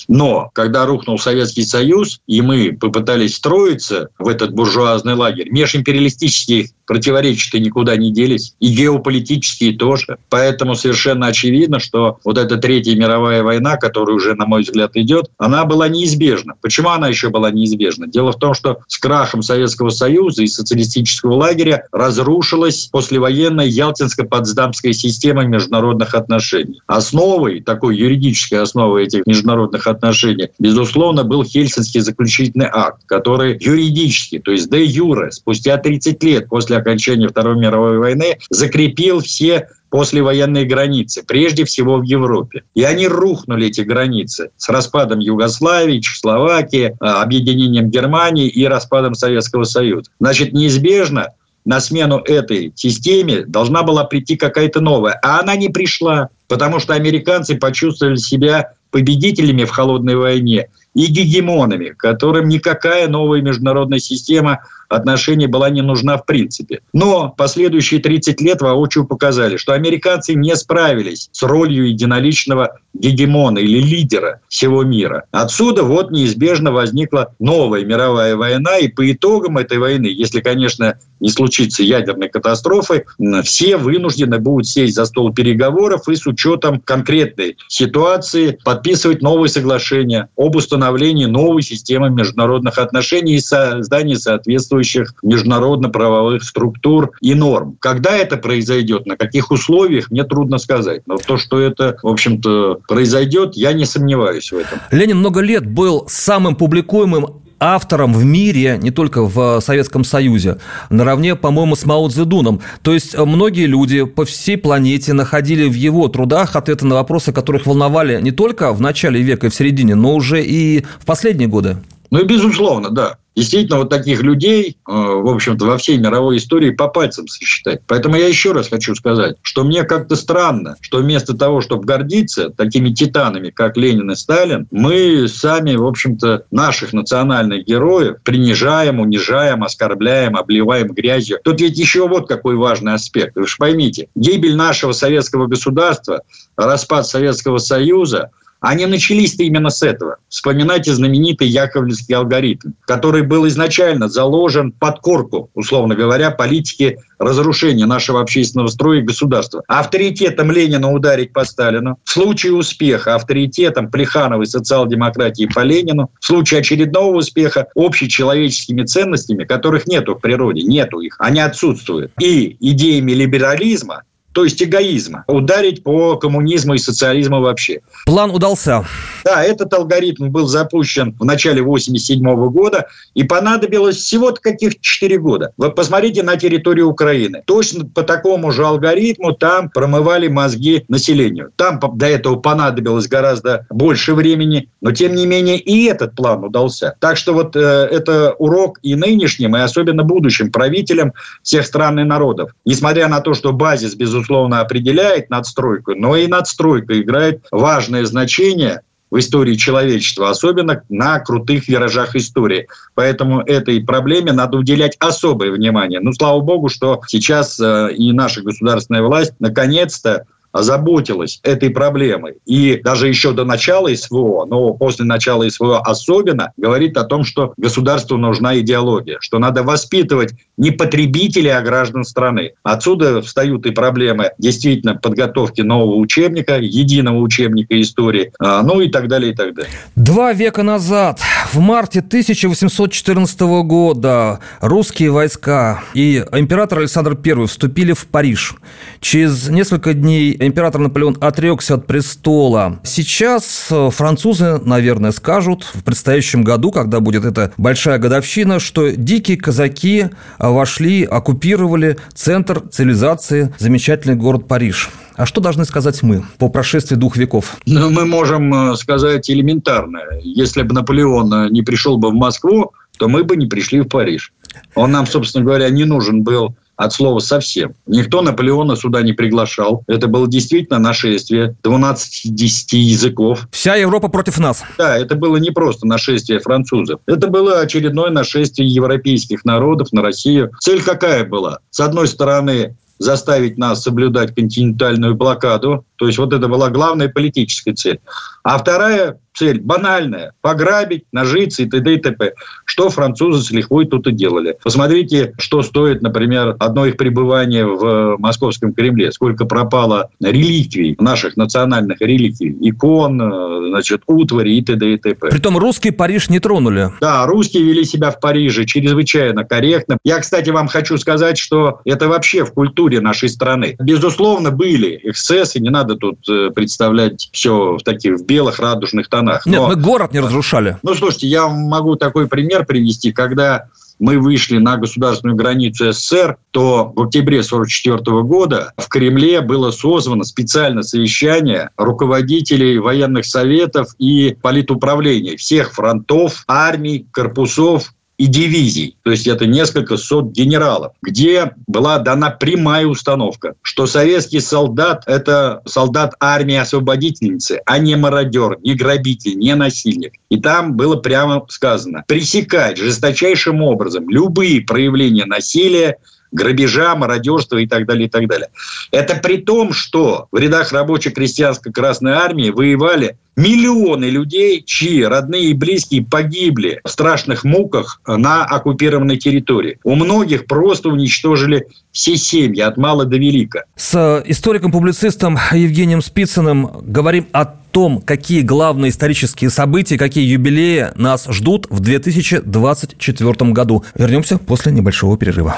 Но 0.08 0.50
когда 0.54 0.86
рухнул 0.86 1.18
Советский 1.18 1.64
Союз, 1.64 2.20
и 2.26 2.40
мы 2.40 2.72
попытались 2.72 3.34
встроиться 3.34 4.08
в 4.18 4.28
этот 4.28 4.52
буржуазный 4.52 5.14
лагерь, 5.14 5.50
межимпериалистических 5.50 6.70
противоречия 6.88 7.60
никуда 7.60 7.96
не 7.96 8.10
делись, 8.10 8.54
и 8.58 8.74
геополитические 8.74 9.76
тоже. 9.76 10.16
Поэтому 10.30 10.74
совершенно 10.74 11.26
очевидно, 11.26 11.78
что 11.78 12.18
вот 12.24 12.38
эта 12.38 12.56
Третья 12.56 12.96
мировая 12.96 13.42
война, 13.42 13.76
которая 13.76 14.16
уже, 14.16 14.34
на 14.34 14.46
мой 14.46 14.62
взгляд, 14.62 14.96
идет, 14.96 15.30
она 15.36 15.64
была 15.64 15.88
неизбежна. 15.88 16.54
Почему 16.60 16.88
она 16.88 17.08
еще 17.18 17.30
была 17.30 17.50
неизбежна? 17.50 18.06
Дело 18.06 18.32
в 18.32 18.38
том, 18.38 18.54
что 18.54 18.78
с 18.86 18.98
крахом 18.98 19.42
Советского 19.42 19.90
Союза 19.90 20.42
и 20.42 20.46
социалистического 20.46 21.34
лагеря 21.34 21.86
разрушилась 21.92 22.86
послевоенная 22.86 23.66
Ялтинско-Потсдамская 23.66 24.92
система 24.92 25.44
международных 25.44 26.14
отношений. 26.14 26.80
Основой, 26.86 27.60
такой 27.60 27.96
юридической 27.96 28.60
основой 28.60 29.04
этих 29.04 29.26
международных 29.26 29.86
отношений, 29.86 30.50
безусловно, 30.58 31.24
был 31.24 31.44
Хельсинский 31.44 32.00
заключительный 32.00 32.68
акт, 32.70 33.02
который 33.06 33.58
юридически, 33.60 34.38
то 34.38 34.52
есть 34.52 34.70
де 34.70 34.84
юре, 34.84 35.32
спустя 35.32 35.76
30 35.76 36.22
лет 36.22 36.48
после 36.48 36.76
окончания 36.76 37.28
Второй 37.28 37.56
мировой 37.56 37.98
войны 37.98 38.38
закрепил 38.50 39.20
все 39.20 39.68
послевоенные 39.90 40.64
границы, 40.64 41.22
прежде 41.26 41.64
всего 41.64 41.98
в 41.98 42.02
Европе. 42.02 42.64
И 42.74 42.82
они 42.82 43.08
рухнули, 43.08 43.68
эти 43.68 43.80
границы, 43.80 44.50
с 44.56 44.68
распадом 44.68 45.18
Югославии, 45.18 46.00
Чехословакии, 46.00 46.96
а, 47.00 47.22
объединением 47.22 47.90
Германии 47.90 48.48
и 48.48 48.66
распадом 48.66 49.14
Советского 49.14 49.64
Союза. 49.64 50.10
Значит, 50.20 50.52
неизбежно 50.52 51.28
на 51.64 51.80
смену 51.80 52.18
этой 52.18 52.72
системе 52.76 53.44
должна 53.44 53.82
была 53.82 54.04
прийти 54.04 54.36
какая-то 54.36 54.80
новая. 54.80 55.18
А 55.22 55.40
она 55.40 55.56
не 55.56 55.68
пришла, 55.68 56.30
потому 56.48 56.78
что 56.78 56.94
американцы 56.94 57.56
почувствовали 57.56 58.16
себя 58.16 58.72
победителями 58.90 59.64
в 59.64 59.70
холодной 59.70 60.16
войне 60.16 60.68
и 60.98 61.06
гегемонами, 61.06 61.94
которым 61.96 62.48
никакая 62.48 63.06
новая 63.06 63.40
международная 63.40 64.00
система 64.00 64.64
отношений 64.88 65.46
была 65.46 65.70
не 65.70 65.80
нужна 65.80 66.16
в 66.16 66.26
принципе. 66.26 66.80
Но 66.92 67.28
последующие 67.28 68.00
30 68.00 68.40
лет 68.40 68.60
воочию 68.62 69.06
показали, 69.06 69.58
что 69.58 69.74
американцы 69.74 70.34
не 70.34 70.56
справились 70.56 71.28
с 71.30 71.42
ролью 71.44 71.88
единоличного 71.88 72.80
гегемона 72.94 73.58
или 73.58 73.78
лидера 73.80 74.40
всего 74.48 74.82
мира. 74.82 75.24
Отсюда 75.30 75.84
вот 75.84 76.10
неизбежно 76.10 76.72
возникла 76.72 77.32
новая 77.38 77.84
мировая 77.84 78.34
война, 78.34 78.78
и 78.78 78.88
по 78.88 79.08
итогам 79.12 79.58
этой 79.58 79.78
войны, 79.78 80.06
если, 80.06 80.40
конечно, 80.40 80.98
не 81.20 81.30
случится 81.30 81.84
ядерной 81.84 82.28
катастрофы, 82.28 83.04
все 83.44 83.76
вынуждены 83.76 84.38
будут 84.38 84.66
сесть 84.66 84.96
за 84.96 85.04
стол 85.04 85.32
переговоров 85.32 86.08
и 86.08 86.16
с 86.16 86.26
учетом 86.26 86.80
конкретной 86.80 87.56
ситуации 87.68 88.58
подписывать 88.64 89.22
новые 89.22 89.48
соглашения 89.48 90.28
об 90.36 90.56
установлении 90.56 90.87
установлении 90.88 91.26
новой 91.26 91.62
системы 91.62 92.10
международных 92.10 92.78
отношений 92.78 93.34
и 93.34 93.40
создании 93.40 94.14
соответствующих 94.14 95.14
международно-правовых 95.22 96.42
структур 96.42 97.12
и 97.20 97.34
норм. 97.34 97.76
Когда 97.80 98.16
это 98.16 98.36
произойдет, 98.36 99.06
на 99.06 99.16
каких 99.16 99.50
условиях, 99.50 100.10
мне 100.10 100.24
трудно 100.24 100.58
сказать. 100.58 101.02
Но 101.06 101.16
то, 101.18 101.36
что 101.36 101.60
это, 101.60 101.98
в 102.02 102.08
общем-то, 102.08 102.80
произойдет, 102.88 103.54
я 103.54 103.72
не 103.72 103.84
сомневаюсь 103.84 104.50
в 104.50 104.56
этом. 104.56 104.80
Ленин 104.90 105.18
много 105.18 105.40
лет 105.40 105.66
был 105.66 106.04
самым 106.08 106.56
публикуемым 106.56 107.42
автором 107.60 108.12
в 108.12 108.24
мире, 108.24 108.78
не 108.80 108.90
только 108.90 109.22
в 109.22 109.60
Советском 109.60 110.04
Союзе, 110.04 110.58
наравне, 110.90 111.34
по-моему, 111.34 111.76
с 111.76 111.84
Мао 111.84 112.08
Цзэдуном. 112.08 112.60
То 112.82 112.92
есть 112.94 113.14
э, 113.14 113.24
многие 113.24 113.66
люди 113.66 114.04
по 114.04 114.24
всей 114.24 114.56
планете 114.56 115.12
находили 115.12 115.68
в 115.68 115.74
его 115.74 116.08
трудах 116.08 116.56
ответы 116.56 116.86
на 116.86 116.96
вопросы, 116.96 117.32
которых 117.32 117.66
волновали 117.66 118.20
не 118.20 118.30
только 118.30 118.72
в 118.72 118.80
начале 118.80 119.20
века 119.22 119.46
и 119.46 119.50
в 119.50 119.54
середине, 119.54 119.94
но 119.94 120.14
уже 120.14 120.42
и 120.42 120.84
в 121.00 121.06
последние 121.06 121.48
годы. 121.48 121.78
Ну 122.10 122.20
и 122.20 122.24
безусловно, 122.24 122.90
да. 122.90 123.18
Действительно, 123.38 123.78
вот 123.78 123.88
таких 123.88 124.20
людей, 124.22 124.70
э, 124.70 124.92
в 124.92 125.28
общем-то, 125.28 125.64
во 125.64 125.78
всей 125.78 125.96
мировой 125.96 126.38
истории 126.38 126.70
по 126.70 126.88
пальцам 126.88 127.28
сосчитать. 127.28 127.82
Поэтому 127.86 128.16
я 128.16 128.26
еще 128.26 128.50
раз 128.50 128.68
хочу 128.68 128.96
сказать, 128.96 129.36
что 129.42 129.62
мне 129.62 129.84
как-то 129.84 130.16
странно, 130.16 130.74
что 130.80 130.98
вместо 130.98 131.34
того, 131.34 131.60
чтобы 131.60 131.84
гордиться 131.84 132.50
такими 132.50 132.90
титанами, 132.90 133.50
как 133.50 133.76
Ленин 133.76 134.10
и 134.10 134.16
Сталин, 134.16 134.66
мы 134.72 135.28
сами, 135.28 135.76
в 135.76 135.86
общем-то, 135.86 136.46
наших 136.50 136.92
национальных 136.92 137.64
героев 137.64 138.16
принижаем, 138.24 138.98
унижаем, 138.98 139.62
оскорбляем, 139.62 140.36
обливаем 140.36 140.88
грязью. 140.88 141.38
Тут 141.44 141.60
ведь 141.60 141.78
еще 141.78 142.08
вот 142.08 142.26
какой 142.26 142.56
важный 142.56 142.94
аспект. 142.94 143.36
Вы 143.36 143.46
же 143.46 143.54
поймите, 143.56 144.08
гибель 144.16 144.56
нашего 144.56 144.90
советского 144.90 145.46
государства, 145.46 146.22
распад 146.56 147.06
Советского 147.06 147.58
Союза– 147.58 148.30
они 148.60 148.86
начались-то 148.86 149.42
именно 149.42 149.70
с 149.70 149.82
этого. 149.82 150.16
Вспоминайте 150.28 150.92
знаменитый 150.92 151.48
Яковлевский 151.48 152.14
алгоритм, 152.14 152.70
который 152.86 153.22
был 153.22 153.46
изначально 153.48 154.08
заложен 154.08 154.72
под 154.72 155.00
корку, 155.00 155.50
условно 155.54 155.94
говоря, 155.94 156.30
политики 156.30 156.98
разрушения 157.18 157.86
нашего 157.86 158.20
общественного 158.20 158.68
строя 158.68 159.00
и 159.00 159.02
государства. 159.02 159.62
Авторитетом 159.68 160.50
Ленина 160.50 160.92
ударить 160.92 161.32
по 161.32 161.44
Сталину, 161.44 161.98
в 162.04 162.10
случае 162.10 162.54
успеха 162.54 163.14
авторитетом 163.14 163.90
Плехановой 163.90 164.46
социал-демократии 164.46 165.48
по 165.52 165.60
Ленину, 165.60 166.10
в 166.20 166.26
случае 166.26 166.60
очередного 166.60 167.16
успеха 167.16 167.68
общечеловеческими 167.74 168.84
ценностями, 168.84 169.44
которых 169.44 169.86
нету 169.86 170.14
в 170.14 170.20
природе, 170.20 170.62
нету 170.62 171.00
их, 171.00 171.16
они 171.18 171.40
отсутствуют, 171.40 172.12
и 172.20 172.56
идеями 172.60 173.12
либерализма, 173.12 174.02
то 174.38 174.44
есть 174.44 174.62
эгоизма, 174.62 175.24
ударить 175.26 175.82
по 175.82 176.16
коммунизму 176.16 176.74
и 176.74 176.78
социализму 176.78 177.40
вообще. 177.40 177.80
План 178.06 178.30
удался. 178.30 178.86
Да, 179.24 179.42
этот 179.42 179.74
алгоритм 179.74 180.28
был 180.28 180.46
запущен 180.46 181.16
в 181.18 181.24
начале 181.24 181.60
1987 181.60 182.48
года, 182.50 182.86
и 183.14 183.24
понадобилось 183.24 183.96
всего-то 183.96 184.40
каких 184.40 184.80
4 184.80 185.18
года. 185.18 185.50
Вы 185.56 185.72
посмотрите 185.72 186.22
на 186.22 186.36
территорию 186.36 186.88
Украины. 186.88 187.42
Точно 187.46 187.84
по 187.84 188.04
такому 188.04 188.52
же 188.52 188.64
алгоритму 188.64 189.32
там 189.32 189.70
промывали 189.70 190.28
мозги 190.28 190.84
населению. 190.86 191.50
Там 191.56 191.80
до 191.94 192.06
этого 192.06 192.36
понадобилось 192.36 193.08
гораздо 193.08 193.66
больше 193.70 194.14
времени, 194.14 194.68
но 194.80 194.92
тем 194.92 195.16
не 195.16 195.26
менее 195.26 195.58
и 195.58 195.86
этот 195.86 196.14
план 196.14 196.44
удался. 196.44 196.94
Так 197.00 197.16
что 197.16 197.32
вот 197.32 197.56
э, 197.56 197.58
это 197.58 198.36
урок 198.38 198.78
и 198.82 198.94
нынешним, 198.94 199.56
и 199.56 199.60
особенно 199.60 200.04
будущим 200.04 200.52
правителям 200.52 201.12
всех 201.42 201.66
стран 201.66 201.98
и 201.98 202.04
народов. 202.04 202.52
Несмотря 202.64 203.08
на 203.08 203.20
то, 203.20 203.34
что 203.34 203.52
базис, 203.52 203.96
безусловно, 203.96 204.27
безусловно, 204.28 204.60
определяет 204.60 205.30
надстройку, 205.30 205.94
но 205.94 206.16
и 206.16 206.26
надстройка 206.26 207.00
играет 207.00 207.46
важное 207.50 208.04
значение 208.04 208.82
в 209.10 209.18
истории 209.18 209.54
человечества, 209.54 210.28
особенно 210.28 210.82
на 210.90 211.18
крутых 211.20 211.66
виражах 211.66 212.14
истории. 212.14 212.68
Поэтому 212.94 213.40
этой 213.40 213.82
проблеме 213.82 214.32
надо 214.32 214.58
уделять 214.58 214.96
особое 214.98 215.50
внимание. 215.50 216.00
Ну, 216.00 216.12
слава 216.12 216.40
богу, 216.40 216.68
что 216.68 217.00
сейчас 217.06 217.58
э, 217.58 217.94
и 217.94 218.12
наша 218.12 218.42
государственная 218.42 219.02
власть 219.02 219.32
наконец-то 219.38 220.26
озаботилась 220.52 221.40
этой 221.42 221.70
проблемой. 221.70 222.36
И 222.44 222.80
даже 222.82 223.08
еще 223.08 223.32
до 223.32 223.44
начала 223.44 223.94
СВО, 223.94 224.44
но 224.44 224.74
после 224.74 225.04
начала 225.04 225.48
СВО 225.48 225.80
особенно, 225.80 226.52
говорит 226.56 226.96
о 226.96 227.04
том, 227.04 227.24
что 227.24 227.54
государству 227.56 228.16
нужна 228.16 228.58
идеология, 228.58 229.18
что 229.20 229.38
надо 229.38 229.62
воспитывать 229.62 230.34
не 230.58 230.72
потребителей, 230.72 231.52
а 231.52 231.62
граждан 231.62 232.04
страны. 232.04 232.52
Отсюда 232.62 233.22
встают 233.22 233.64
и 233.66 233.70
проблемы 233.70 234.32
действительно 234.38 234.96
подготовки 234.96 235.62
нового 235.62 235.96
учебника, 235.96 236.58
единого 236.58 237.18
учебника 237.18 237.80
истории, 237.80 238.32
а, 238.38 238.62
ну 238.62 238.80
и 238.80 238.88
так 238.88 239.08
далее, 239.08 239.32
и 239.32 239.34
так 239.34 239.54
далее. 239.54 239.70
Два 239.96 240.32
века 240.32 240.62
назад, 240.62 241.20
в 241.52 241.60
марте 241.60 242.00
1814 242.00 243.40
года, 243.62 244.40
русские 244.60 245.10
войска 245.10 245.82
и 245.94 246.24
император 246.32 246.80
Александр 246.80 247.16
I 247.24 247.46
вступили 247.46 247.92
в 247.92 248.06
Париж. 248.06 248.56
Через 249.00 249.48
несколько 249.48 249.94
дней 249.94 250.36
император 250.38 250.80
Наполеон 250.80 251.16
отрекся 251.20 251.74
от 251.74 251.86
престола. 251.86 252.80
Сейчас 252.82 253.68
э, 253.70 253.90
французы, 253.90 254.58
наверное, 254.64 255.12
скажут 255.12 255.64
в 255.72 255.84
предстоящем 255.84 256.42
году, 256.42 256.72
когда 256.72 257.00
будет 257.00 257.24
эта 257.24 257.52
большая 257.56 257.98
годовщина, 257.98 258.58
что 258.58 258.90
дикие 258.90 259.36
казаки 259.36 260.06
э, 260.38 260.47
вошли, 260.52 261.04
оккупировали 261.04 261.96
центр 262.14 262.60
цивилизации, 262.60 263.54
замечательный 263.58 264.16
город 264.16 264.48
Париж. 264.48 264.90
А 265.16 265.26
что 265.26 265.40
должны 265.40 265.64
сказать 265.64 266.02
мы 266.02 266.24
по 266.38 266.48
прошествии 266.48 266.94
двух 266.94 267.16
веков? 267.16 267.56
Ну, 267.66 267.90
мы 267.90 268.06
можем 268.06 268.72
э, 268.72 268.76
сказать 268.76 269.28
элементарно. 269.28 270.00
Если 270.22 270.62
бы 270.62 270.74
Наполеон 270.74 271.52
не 271.52 271.62
пришел 271.62 271.98
бы 271.98 272.10
в 272.10 272.14
Москву, 272.14 272.72
то 272.98 273.08
мы 273.08 273.24
бы 273.24 273.36
не 273.36 273.46
пришли 273.46 273.80
в 273.80 273.88
Париж. 273.88 274.32
Он 274.74 274.92
нам, 274.92 275.06
собственно 275.06 275.44
говоря, 275.44 275.70
не 275.70 275.84
нужен 275.84 276.22
был 276.22 276.54
от 276.78 276.92
слова 276.92 277.18
совсем. 277.18 277.74
Никто 277.86 278.22
Наполеона 278.22 278.76
сюда 278.76 279.02
не 279.02 279.12
приглашал. 279.12 279.82
Это 279.88 280.06
было 280.06 280.28
действительно 280.28 280.78
нашествие 280.78 281.56
12-10 281.64 282.76
языков. 282.76 283.48
Вся 283.50 283.74
Европа 283.74 284.08
против 284.08 284.38
нас. 284.38 284.62
Да, 284.78 284.96
это 284.96 285.16
было 285.16 285.36
не 285.36 285.50
просто 285.50 285.86
нашествие 285.86 286.38
французов. 286.38 287.00
Это 287.06 287.26
было 287.26 287.60
очередное 287.60 288.10
нашествие 288.10 288.68
европейских 288.68 289.44
народов 289.44 289.92
на 289.92 290.02
Россию. 290.02 290.52
Цель 290.60 290.82
какая 290.82 291.24
была? 291.24 291.58
С 291.70 291.80
одной 291.80 292.06
стороны, 292.06 292.76
заставить 292.98 293.58
нас 293.58 293.82
соблюдать 293.82 294.34
континентальную 294.34 295.14
блокаду. 295.14 295.84
То 295.98 296.06
есть 296.06 296.18
вот 296.18 296.32
это 296.32 296.48
была 296.48 296.70
главная 296.70 297.08
политическая 297.08 297.74
цель. 297.74 298.00
А 298.42 298.56
вторая 298.56 299.18
цель 299.34 299.60
банальная– 299.60 300.32
пограбить, 300.40 301.04
нажиться 301.12 301.62
и 301.62 301.66
т.д. 301.66 301.94
и 301.94 301.98
т.п. 301.98 302.32
Что 302.64 302.90
французы 302.90 303.42
с 303.44 303.50
лихвой 303.50 303.86
тут 303.86 304.06
и 304.08 304.12
делали. 304.12 304.56
Посмотрите, 304.62 305.32
что 305.38 305.62
стоит, 305.62 306.02
например, 306.02 306.56
одно 306.58 306.86
их 306.86 306.96
пребывание 306.96 307.64
в 307.64 308.16
московском 308.18 308.72
Кремле. 308.72 309.12
Сколько 309.12 309.44
пропало 309.44 310.10
реликвий, 310.20 310.96
наших 310.98 311.36
национальных 311.36 312.00
реликвий, 312.00 312.56
икон, 312.68 313.68
значит, 313.68 314.02
утвари 314.06 314.56
и 314.56 314.62
т.д. 314.62 314.94
и 314.94 314.96
т.п. 314.96 315.28
Притом 315.28 315.56
русские 315.56 315.92
Париж 315.92 316.28
не 316.28 316.40
тронули. 316.40 316.90
Да, 317.00 317.24
русские 317.26 317.62
вели 317.64 317.84
себя 317.84 318.10
в 318.10 318.18
Париже 318.20 318.64
чрезвычайно 318.64 319.44
корректно. 319.44 319.98
Я, 320.04 320.18
кстати, 320.18 320.50
вам 320.50 320.66
хочу 320.68 320.98
сказать, 320.98 321.38
что 321.38 321.80
это 321.84 322.08
вообще 322.08 322.44
в 322.44 322.52
культуре 322.52 323.00
нашей 323.00 323.28
страны. 323.28 323.76
Безусловно, 323.78 324.50
были 324.50 324.98
эксцессы, 325.04 325.60
не 325.60 325.70
надо 325.70 325.87
тут 325.96 326.28
э, 326.28 326.50
представлять 326.50 327.28
все 327.32 327.76
в 327.76 327.82
таких 327.82 328.16
в 328.16 328.24
белых 328.24 328.58
радужных 328.58 329.08
тонах. 329.08 329.46
Нет, 329.46 329.60
Но... 329.60 329.68
мы 329.68 329.76
город 329.76 330.12
не 330.12 330.20
разрушали. 330.20 330.76
Ну, 330.82 330.94
слушайте, 330.94 331.26
я 331.28 331.48
могу 331.48 331.96
такой 331.96 332.26
пример 332.26 332.64
привести, 332.64 333.12
когда 333.12 333.68
мы 333.98 334.18
вышли 334.18 334.58
на 334.58 334.76
государственную 334.76 335.36
границу 335.36 335.92
СССР, 335.92 336.38
то 336.50 336.92
в 336.94 337.02
октябре 337.02 337.40
1944 337.40 338.22
года 338.22 338.72
в 338.76 338.88
Кремле 338.88 339.40
было 339.40 339.70
созвано 339.70 340.24
специальное 340.24 340.82
совещание 340.82 341.70
руководителей 341.76 342.78
военных 342.78 343.24
советов 343.24 343.94
и 343.98 344.36
политуправлений 344.40 345.36
всех 345.36 345.72
фронтов, 345.72 346.44
армий, 346.46 347.06
корпусов 347.10 347.92
и 348.18 348.26
дивизий, 348.26 348.96
то 349.02 349.12
есть 349.12 349.28
это 349.28 349.46
несколько 349.46 349.96
сот 349.96 350.32
генералов, 350.32 350.92
где 351.02 351.52
была 351.68 351.98
дана 351.98 352.30
прямая 352.30 352.84
установка, 352.86 353.54
что 353.62 353.86
советский 353.86 354.40
солдат– 354.40 355.04
это 355.06 355.62
солдат 355.64 356.14
армии 356.18 356.56
освободительницы, 356.56 357.60
а 357.64 357.78
не 357.78 357.96
мародер, 357.96 358.58
не 358.62 358.74
грабитель, 358.74 359.38
не 359.38 359.54
насильник. 359.54 360.14
И 360.30 360.40
там 360.40 360.74
было 360.74 360.96
прямо 360.96 361.46
сказано 361.48 362.04
пресекать 362.08 362.76
жесточайшим 362.76 363.62
образом 363.62 364.08
любые 364.10 364.62
проявления 364.62 365.24
насилия, 365.24 365.98
грабежа, 366.32 366.94
мародерства 366.94 367.56
и 367.58 367.66
так 367.66 367.86
далее, 367.86 368.06
и 368.06 368.10
так 368.10 368.26
далее. 368.28 368.48
Это 368.90 369.14
при 369.16 369.38
том, 369.38 369.72
что 369.72 370.28
в 370.30 370.38
рядах 370.38 370.72
рабоче-крестьянской 370.72 371.72
Красной 371.72 372.12
Армии 372.12 372.50
воевали 372.50 373.16
миллионы 373.36 374.06
людей, 374.06 374.62
чьи 374.66 375.04
родные 375.04 375.50
и 375.50 375.54
близкие 375.54 376.04
погибли 376.04 376.80
в 376.84 376.88
страшных 376.88 377.44
муках 377.44 378.00
на 378.06 378.44
оккупированной 378.44 379.16
территории. 379.16 379.78
У 379.84 379.94
многих 379.94 380.46
просто 380.46 380.88
уничтожили 380.88 381.66
все 381.92 382.16
семьи, 382.16 382.60
от 382.60 382.76
мала 382.76 383.04
до 383.04 383.16
велика. 383.16 383.64
С 383.76 384.22
историком-публицистом 384.26 385.38
Евгением 385.52 386.02
Спицыным 386.02 386.68
говорим 386.82 387.28
о 387.32 387.57
том, 387.72 388.00
какие 388.00 388.42
главные 388.42 388.90
исторические 388.90 389.50
события, 389.50 389.98
какие 389.98 390.24
юбилеи 390.24 390.88
нас 390.94 391.26
ждут 391.28 391.66
в 391.70 391.80
2024 391.80 393.52
году. 393.52 393.84
Вернемся 393.94 394.38
после 394.38 394.72
небольшого 394.72 395.16
перерыва. 395.16 395.56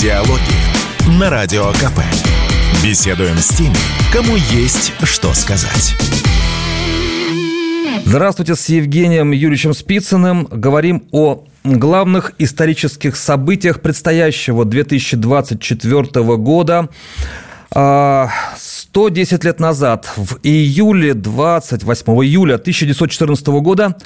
Диалоги 0.00 1.18
на 1.18 1.30
Радио 1.30 1.70
КП. 1.72 2.00
Беседуем 2.82 3.38
с 3.38 3.48
теми, 3.48 3.76
кому 4.12 4.36
есть 4.36 4.92
что 5.04 5.32
сказать. 5.32 5.94
Здравствуйте, 8.04 8.54
с 8.54 8.68
Евгением 8.68 9.30
Юрьевичем 9.30 9.72
Спицыным. 9.72 10.46
Говорим 10.50 11.04
о 11.10 11.44
главных 11.64 12.32
исторических 12.38 13.16
событиях 13.16 13.80
предстоящего 13.80 14.64
2024 14.64 16.22
года. 16.36 16.90
110 18.94 19.42
а, 19.44 19.46
лет 19.48 19.58
назад, 19.58 20.12
в 20.14 20.38
июле, 20.44 21.14
28 21.14 22.12
июля 22.24 22.54
1914 22.54 23.46
года, 23.48 23.96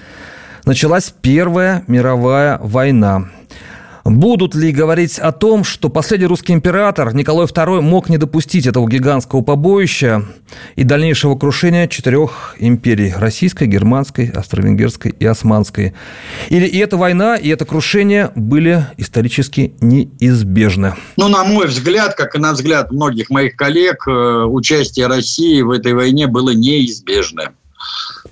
началась 0.64 1.12
Первая 1.20 1.84
мировая 1.89 2.57
война. 2.57 3.28
Будут 4.05 4.55
ли 4.55 4.73
говорить 4.73 5.19
о 5.19 5.33
том, 5.33 5.65
что 5.65 5.89
последний 5.89 6.27
русский 6.27 6.53
император 6.53 7.15
Николай 7.15 7.47
II 7.47 7.81
мог 7.81 8.09
не 8.09 8.19
допустить 8.19 8.67
этого 8.67 8.89
гигантского 8.89 9.43
побоища 9.43 10.25
и 10.77 10.85
дальнейшего 10.85 11.37
крушения 11.37 11.89
четырех 11.89 12.57
империй– 12.59 13.13
российской, 13.17 13.67
германской, 13.67 14.29
австро-венгерской 14.29 15.15
и 15.19 15.25
османской? 15.25 15.95
Или 16.49 16.67
и 16.67 16.79
эта 16.79 16.97
война, 16.97 17.37
и 17.37 17.49
это 17.49 17.65
крушение 17.65 18.31
были 18.35 18.87
исторически 18.97 19.75
неизбежны? 19.81 20.95
Ну, 21.17 21.29
на 21.29 21.45
мой 21.45 21.67
взгляд, 21.67 22.15
как 22.15 22.35
и 22.35 22.39
на 22.39 22.53
взгляд 22.53 22.91
многих 22.91 23.31
моих 23.31 23.57
коллег, 23.57 24.07
э, 24.07 24.45
участие 24.45 25.07
России 25.07 25.61
в 25.63 25.71
этой 25.71 25.95
войне 25.95 26.27
было 26.27 26.51
неизбежным. 26.51 27.55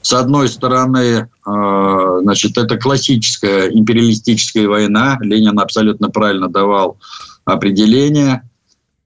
С 0.02 0.12
одной 0.12 0.48
стороны, 0.48 1.28
э, 1.46 2.18
значит, 2.22 2.58
это 2.58 2.76
классическая 2.76 3.68
империалистическая 3.68 4.68
война. 4.68 5.18
Ленин 5.20 5.58
абсолютно 5.58 6.10
правильно 6.10 6.48
давал 6.48 6.98
определение, 7.44 8.42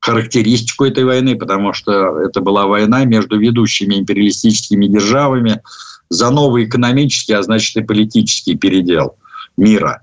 характеристику 0.01 0.85
этой 0.85 1.05
войны, 1.05 1.37
потому 1.37 1.73
что 1.75 2.21
это 2.21 2.41
была 2.41 2.67
война 2.67 3.05
между 3.05 3.39
ведущими 3.39 3.97
империалистическими 3.97 4.87
державами 4.87 5.61
за 6.09 6.31
новый 6.31 6.65
экономический, 6.65 7.35
а 7.35 7.43
значит 7.43 7.77
и 7.77 7.83
политический 7.83 8.57
передел 8.57 9.17
мира. 9.57 10.03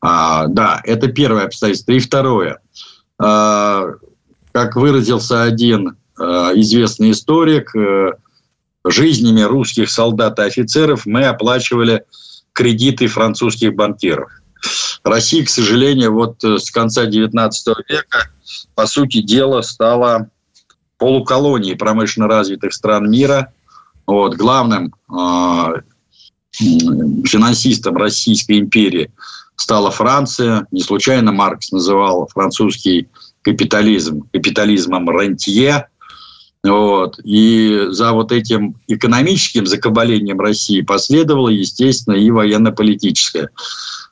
А, 0.00 0.46
да, 0.48 0.80
это 0.84 1.08
первое 1.08 1.44
обстоятельство. 1.44 1.92
И 1.92 1.98
второе. 2.00 2.58
А, 3.18 3.86
как 4.52 4.76
выразился 4.76 5.42
один 5.42 5.96
а, 6.18 6.52
известный 6.54 7.12
историк, 7.12 7.74
а, 7.74 8.12
жизнями 8.84 9.42
русских 9.42 9.90
солдат 9.90 10.38
и 10.38 10.42
офицеров 10.42 11.06
мы 11.06 11.24
оплачивали 11.24 12.04
кредиты 12.52 13.06
французских 13.06 13.74
банкиров. 13.74 14.30
Россия, 15.04 15.44
к 15.44 15.48
сожалению, 15.48 16.14
вот 16.14 16.42
э, 16.44 16.58
с 16.58 16.70
конца 16.70 17.06
XIX 17.06 17.50
века, 17.88 18.30
по 18.74 18.86
сути 18.86 19.22
дела, 19.22 19.62
стала 19.62 20.28
полуколонией 20.98 21.76
промышленно 21.76 22.26
развитых 22.26 22.74
стран 22.74 23.10
мира. 23.10 23.52
Вот, 24.06 24.34
главным 24.34 24.94
э, 25.10 25.82
финансистом 26.52 27.96
Российской 27.96 28.58
империи 28.58 29.12
стала 29.54 29.90
Франция. 29.90 30.66
Не 30.72 30.80
случайно 30.80 31.30
Маркс 31.32 31.70
называл 31.70 32.26
французский 32.26 33.08
капитализм 33.42 34.22
капитализмом 34.32 35.08
рентье. 35.10 35.88
Вот. 36.68 37.18
И 37.24 37.86
за 37.88 38.12
вот 38.12 38.30
этим 38.32 38.74
экономическим 38.88 39.66
закабалением 39.66 40.40
России 40.40 40.82
последовало, 40.82 41.48
естественно, 41.48 42.14
и 42.14 42.30
военно-политическое. 42.30 43.48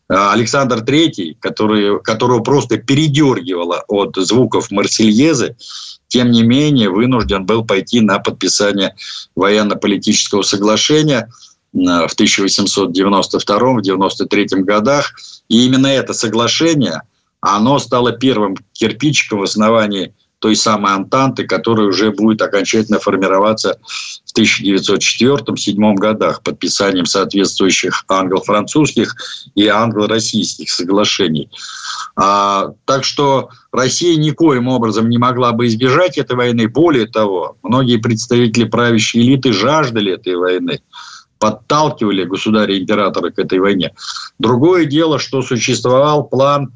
А 0.09 0.33
Александр 0.33 0.85
III, 0.85 1.35
которого 2.03 2.41
просто 2.41 2.79
передергивало 2.79 3.85
от 3.89 4.17
звуков 4.17 4.71
Марсельезы, 4.71 5.57
тем 6.09 6.31
не 6.31 6.45
менее 6.45 6.89
вынужден 6.89 7.45
был 7.45 7.65
пойти 7.65 8.01
на 8.01 8.21
подписание 8.21 8.95
военно-политического 9.35 10.43
соглашения 10.43 11.29
в 11.73 12.09
1892-93 12.17 14.63
годах. 14.63 15.13
И 15.49 15.67
именно 15.67 15.89
это 15.89 16.15
соглашение, 16.15 17.03
оно 17.41 17.81
стало 17.81 18.13
первым 18.13 18.57
кирпичиком 18.73 19.41
в 19.41 19.43
основании 19.43 20.15
той 20.47 20.55
самой 20.55 20.93
Антанты, 20.93 21.45
которая 21.45 21.89
уже 21.89 22.13
будет 22.13 22.41
окончательно 22.41 23.01
формироваться 23.01 23.81
в 24.25 24.39
1904-1907 24.39 25.95
годах 25.97 26.41
подписанием 26.45 27.05
соответствующих 27.05 28.05
англо-французских 28.07 29.17
и 29.57 29.67
англо-российских 29.67 30.71
соглашений. 30.71 31.51
А, 32.15 32.75
так 32.85 33.03
что 33.03 33.49
Россия 33.73 34.17
никоим 34.17 34.69
образом 34.69 35.09
не 35.09 35.19
могла 35.19 35.51
бы 35.51 35.67
избежать 35.67 36.17
этой 36.17 36.37
войны. 36.37 36.69
Более 36.69 37.09
того, 37.09 37.57
многие 37.65 37.97
представители 37.97 38.67
правящей 38.67 39.23
элиты 39.23 39.53
жаждали 39.53 40.13
этой 40.13 40.37
войны 40.37 40.81
подталкивали 41.41 42.23
государя-императора 42.23 43.31
к 43.31 43.39
этой 43.41 43.59
войне. 43.59 43.93
Другое 44.39 44.85
дело, 44.85 45.19
что 45.19 45.43
существовал 45.43 46.23
план 46.25 46.73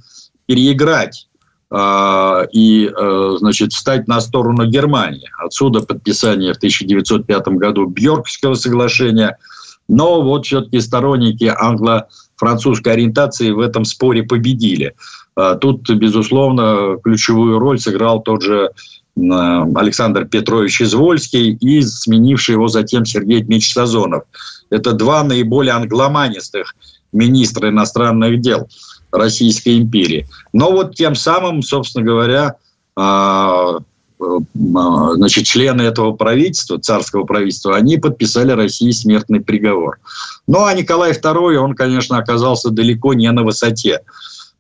переиграть 0.47 1.30
и, 1.73 2.91
э, 2.91 3.37
значит, 3.39 3.73
встать 3.73 4.09
на 4.09 4.21
сторону 4.21 4.67
Германии. 4.67 5.31
Отсюда 5.39 5.81
подписание 5.81 6.53
в 6.53 6.57
1905 6.57 7.49
году 7.59 7.87
Бьоркского 7.87 8.55
соглашения. 8.55 9.39
Но 9.87 10.21
вот 10.23 10.47
все-таки 10.47 10.81
сторонники 10.81 11.53
англо-французской 11.57 12.95
ориентации 12.95 13.51
в 13.51 13.61
этом 13.61 13.85
споре 13.85 14.25
победили. 14.25 14.95
А, 15.37 15.55
тут, 15.55 15.89
безусловно, 15.91 16.97
ключевую 17.05 17.61
роль 17.61 17.79
сыграл 17.79 18.21
тот 18.21 18.43
же 18.43 18.71
Александр 19.17 20.25
Петрович 20.25 20.81
Извольский 20.81 21.53
и 21.53 21.83
сменивший 21.83 22.55
его 22.55 22.69
затем 22.69 23.05
Сергей 23.05 23.41
Дмитриевич 23.43 23.73
Сазонов. 23.73 24.25
Это 24.71 24.93
два 24.93 25.23
наиболее 25.23 25.75
англоманистых 25.75 26.75
министра 27.13 27.69
иностранных 27.69 28.41
дел– 28.41 28.69
Российской 29.13 29.79
империи. 29.79 30.27
Но 30.53 30.71
вот 30.71 30.95
тем 30.95 31.15
самым, 31.15 31.63
собственно 31.63 32.05
говоря, 32.05 32.57
а, 32.97 33.79
а, 34.21 35.15
значит, 35.15 35.45
члены 35.45 35.83
этого 35.83 36.13
правительства, 36.13 36.79
царского 36.79 37.25
правительства, 37.25 37.77
они 37.77 37.97
подписали 37.97 38.53
России 38.53 38.91
смертный 38.91 39.41
приговор. 39.41 39.99
Ну, 40.47 40.65
а 40.65 40.75
Николай 40.75 41.13
II, 41.13 41.57
он, 41.57 41.75
конечно, 41.75 42.19
оказался 42.19 42.71
далеко 42.71 43.15
не 43.15 43.31
на 43.31 43.43
высоте 43.43 44.01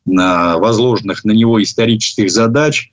возложенных 0.06 1.24
на 1.24 1.32
него 1.32 1.62
исторических 1.62 2.30
задач. 2.30 2.90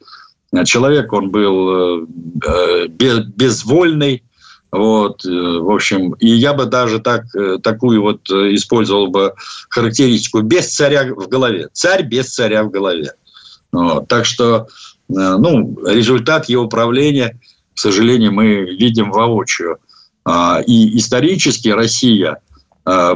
Человек 0.66 1.14
он 1.14 1.30
был 1.32 2.06
э, 2.44 2.88
безвольный, 2.88 4.24
вот, 4.72 5.24
э, 5.26 5.30
в 5.30 5.72
общем, 5.72 6.14
и 6.14 6.28
я 6.28 6.54
бы 6.54 6.66
даже 6.66 7.00
так, 7.00 7.24
э, 7.36 7.58
такую 7.64 8.02
вот 8.02 8.30
э, 8.30 8.54
использовал 8.54 9.08
бы 9.08 9.34
характеристику 9.70 10.42
без 10.42 10.74
царя 10.74 11.06
в 11.06 11.28
голове. 11.30 11.70
Царь 11.72 12.04
без 12.04 12.34
царя 12.34 12.64
в 12.64 12.70
голове. 12.70 13.14
Вот, 13.72 14.08
так 14.08 14.26
что, 14.26 14.68
ну, 15.10 15.78
результат 15.86 16.50
его 16.50 16.68
правления, 16.68 17.40
к 17.76 17.80
сожалению, 17.80 18.34
мы 18.34 18.76
видим 18.76 19.12
воочию. 19.12 19.78
А, 20.26 20.62
и 20.66 20.98
исторически 20.98 21.70
Россия 21.70 22.40
а, 22.86 23.16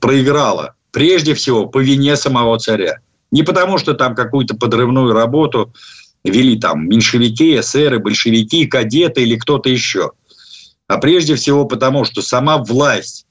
проиграла 0.00 0.74
прежде 0.90 1.34
всего 1.34 1.66
по 1.66 1.78
вине 1.78 2.16
самого 2.16 2.58
царя. 2.58 2.98
Не 3.30 3.42
потому, 3.42 3.78
что 3.78 3.94
там 3.94 4.14
какую-то 4.14 4.56
подрывную 4.56 5.12
работу 5.12 5.72
вели 6.24 6.58
там 6.58 6.88
меньшевики, 6.88 7.58
эсеры, 7.60 7.98
большевики, 7.98 8.66
кадеты 8.66 9.22
или 9.22 9.36
кто-то 9.36 9.68
еще– 9.70 10.12
а 10.90 10.98
прежде 10.98 11.36
всего 11.36 11.66
потому, 11.66 12.04
что 12.04 12.20
сама 12.20 12.58
власть 12.58 13.24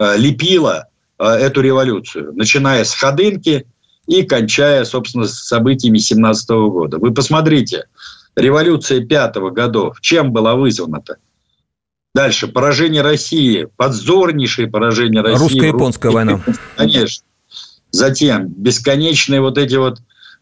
э, 0.00 0.16
лепила 0.16 0.86
э, 1.18 1.24
эту 1.26 1.60
революцию, 1.60 2.32
начиная 2.32 2.84
с 2.84 2.94
Ходынки 2.94 3.66
и 4.06 4.22
кончая, 4.22 4.86
собственно, 4.86 5.26
с 5.26 5.34
событиями 5.34 5.98
17 5.98 6.48
года. 6.48 6.96
Вы 6.96 7.12
посмотрите, 7.12 7.84
революция 8.34 9.04
пятого 9.04 9.50
годов, 9.50 10.00
чем 10.00 10.32
была 10.32 10.54
вызвана-то? 10.54 11.16
Дальше, 12.14 12.48
поражение 12.48 13.02
России, 13.02 13.68
подзорнейшее 13.76 14.68
поражение 14.68 15.20
России. 15.20 15.38
Русско-японская 15.38 16.12
война. 16.12 16.40
Конечно. 16.78 17.26
Затем 17.90 18.48
бесконечные 18.48 19.42
вот 19.42 19.58
эти 19.58 19.74
вот 19.74 19.98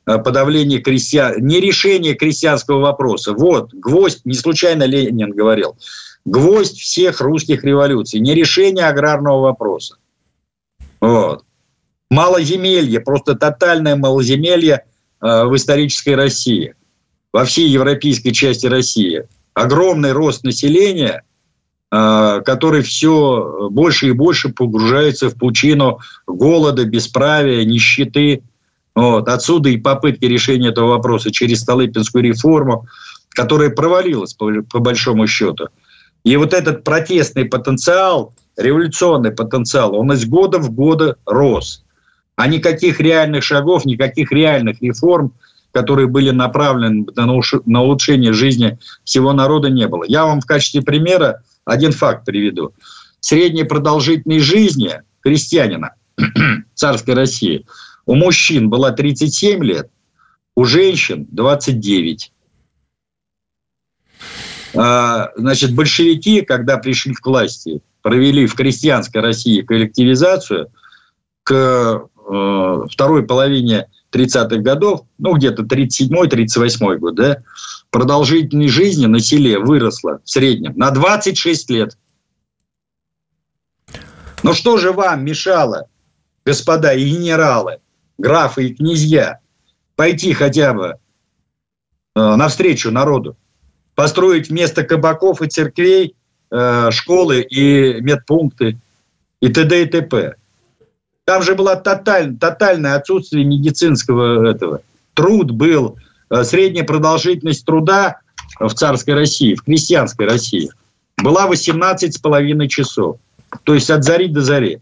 э, 0.07 0.19
подавление 0.19 0.79
крестьян, 0.79 1.35
не 1.45 1.59
решение 1.59 2.15
крестьянского 2.15 2.79
вопроса. 2.79 3.33
Вот, 3.33 3.75
гвоздь, 3.75 4.21
не 4.25 4.35
случайно 4.35 4.85
Ленин 4.85 5.33
говорил, 5.33 5.77
гвоздь 6.25 6.79
всех 6.79 7.21
русских 7.21 7.65
революций, 7.65 8.21
не 8.21 8.35
решение 8.35 8.87
аграрного 8.87 9.41
вопроса. 9.41 9.97
Вот. 11.01 11.45
Малоземелье, 12.11 13.01
просто 13.01 13.35
тотальное 13.35 13.97
малоземелье 13.97 14.85
э, 15.21 15.45
в 15.45 15.55
исторической 15.57 16.15
России, 16.15 16.75
во 17.33 17.45
всей 17.45 17.69
европейской 17.69 18.31
части 18.31 18.67
России. 18.67 19.27
огромный 19.55 20.13
рост 20.13 20.45
населения, 20.45 21.23
э, 21.93 22.43
который 22.45 22.83
все 22.83 23.69
больше 23.71 24.09
и 24.09 24.13
больше 24.13 24.51
погружается 24.51 25.31
в 25.31 25.37
пучину 25.37 26.01
голода, 26.27 26.85
бесправия, 26.85 27.65
нищеты. 27.65 28.43
Вот. 28.95 29.29
Отсюда 29.29 29.69
и 29.69 29.77
попытки 29.77 30.25
решения 30.25 30.69
этого 30.69 30.89
вопроса 30.89 31.31
через 31.31 31.61
Столыпинскую 31.61 32.25
реформу, 32.25 32.87
которая 33.31 33.71
провалилась 33.71 34.35
по, 34.35 34.51
по 34.71 34.81
большому 34.81 35.27
счету. 35.27 35.69
И 36.25 36.37
вот 36.37 36.53
этот 36.53 36.85
протестный 36.85 37.47
потенциал, 37.47 38.35
революционный 38.57 39.31
потенциал, 39.31 39.95
он 39.95 40.13
из 40.13 40.27
года 40.27 40.59
в 40.59 40.71
года 40.71 41.17
рос. 41.25 41.85
А 42.37 42.47
никаких 42.47 43.01
реальных 43.01 43.43
шагов, 43.45 43.85
никаких 43.85 44.33
реальных 44.33 44.81
реформ, 44.83 45.33
которые 45.73 46.09
были 46.09 46.31
направлены 46.31 47.07
на 47.67 47.83
улучшение 47.83 48.33
жизни 48.33 48.79
всего 49.05 49.33
народа, 49.33 49.71
не 49.71 49.87
было. 49.87 50.05
Я 50.07 50.25
вам 50.25 50.41
в 50.41 50.47
качестве 50.47 50.83
примера 50.83 51.43
один 51.65 51.93
факт 51.93 52.25
приведу. 52.25 52.73
Средняя 53.21 53.67
продолжительность 53.67 54.45
жизни 54.45 55.03
крестьянина 55.21 55.95
царской 56.75 57.15
России 57.15 57.67
у 58.07 58.15
мужчин 58.15 58.69
была 58.69 58.91
37 58.91 59.63
лет, 59.63 59.91
у 60.57 60.65
женщин 60.65 61.27
29. 61.31 62.33
А, 64.75 65.31
значит, 65.37 65.75
большевики, 65.75 66.43
когда 66.43 66.79
пришли 66.79 67.15
к 67.15 67.27
власти, 67.27 67.83
провели 68.03 68.47
в 68.47 68.55
крестьянской 68.55 69.21
России 69.21 69.63
коллективизацию 69.63 70.71
к 71.43 71.53
э, 71.53 72.81
второй 72.91 73.25
половине 73.25 73.89
30-х 74.13 74.59
годов, 74.59 75.03
ну, 75.19 75.35
где-то 75.35 75.63
37-38 75.63 76.97
год, 76.99 77.15
да, 77.15 77.43
продолжительность 77.91 78.73
жизни 78.73 79.07
на 79.07 79.21
селе 79.21 79.59
выросла 79.59 80.21
в 80.25 80.31
среднем 80.31 80.77
на 80.77 80.91
26 80.91 81.71
лет. 81.71 81.99
Но 84.43 84.53
что 84.53 84.79
же 84.79 84.93
вам 84.93 85.25
мешало, 85.25 85.89
господа 86.45 86.93
и 86.93 87.09
генералы, 87.09 87.79
графы 88.19 88.69
и 88.69 88.75
князья, 88.75 89.41
пойти 89.97 90.33
хотя 90.33 90.73
бы 90.73 90.97
э, 92.15 92.37
навстречу 92.37 92.91
народу? 92.91 93.37
Построить 94.01 94.49
вместо 94.49 94.83
кабаков 94.83 95.43
и 95.43 95.47
церквей 95.47 96.15
э, 96.51 96.91
школы 96.91 97.43
и 97.43 98.01
медпункты 98.01 98.79
и 99.43 99.49
т.д. 99.51 99.83
и 99.83 99.85
т.п. 99.85 100.37
Там 101.27 101.43
же 101.43 101.55
было 101.55 101.77
тоталь, 101.77 102.35
тотальное 102.39 102.95
отсутствие 102.95 103.45
медицинского 103.45 104.49
этого. 104.49 104.81
Труд 105.13 105.51
был, 105.51 105.99
э, 106.31 106.45
средняя 106.45 106.87
продолжительность 106.87 107.67
труда 107.67 108.21
в 108.59 108.73
царской 108.73 109.13
России, 109.13 109.55
в 109.55 109.65
крестьянской 109.65 110.27
России 110.27 110.71
была 111.23 111.47
18,5 111.47 112.69
часов. 112.69 113.19
То 113.65 113.75
есть 113.75 113.91
от 113.91 114.03
зари 114.03 114.29
до 114.29 114.41
зари. 114.41 114.79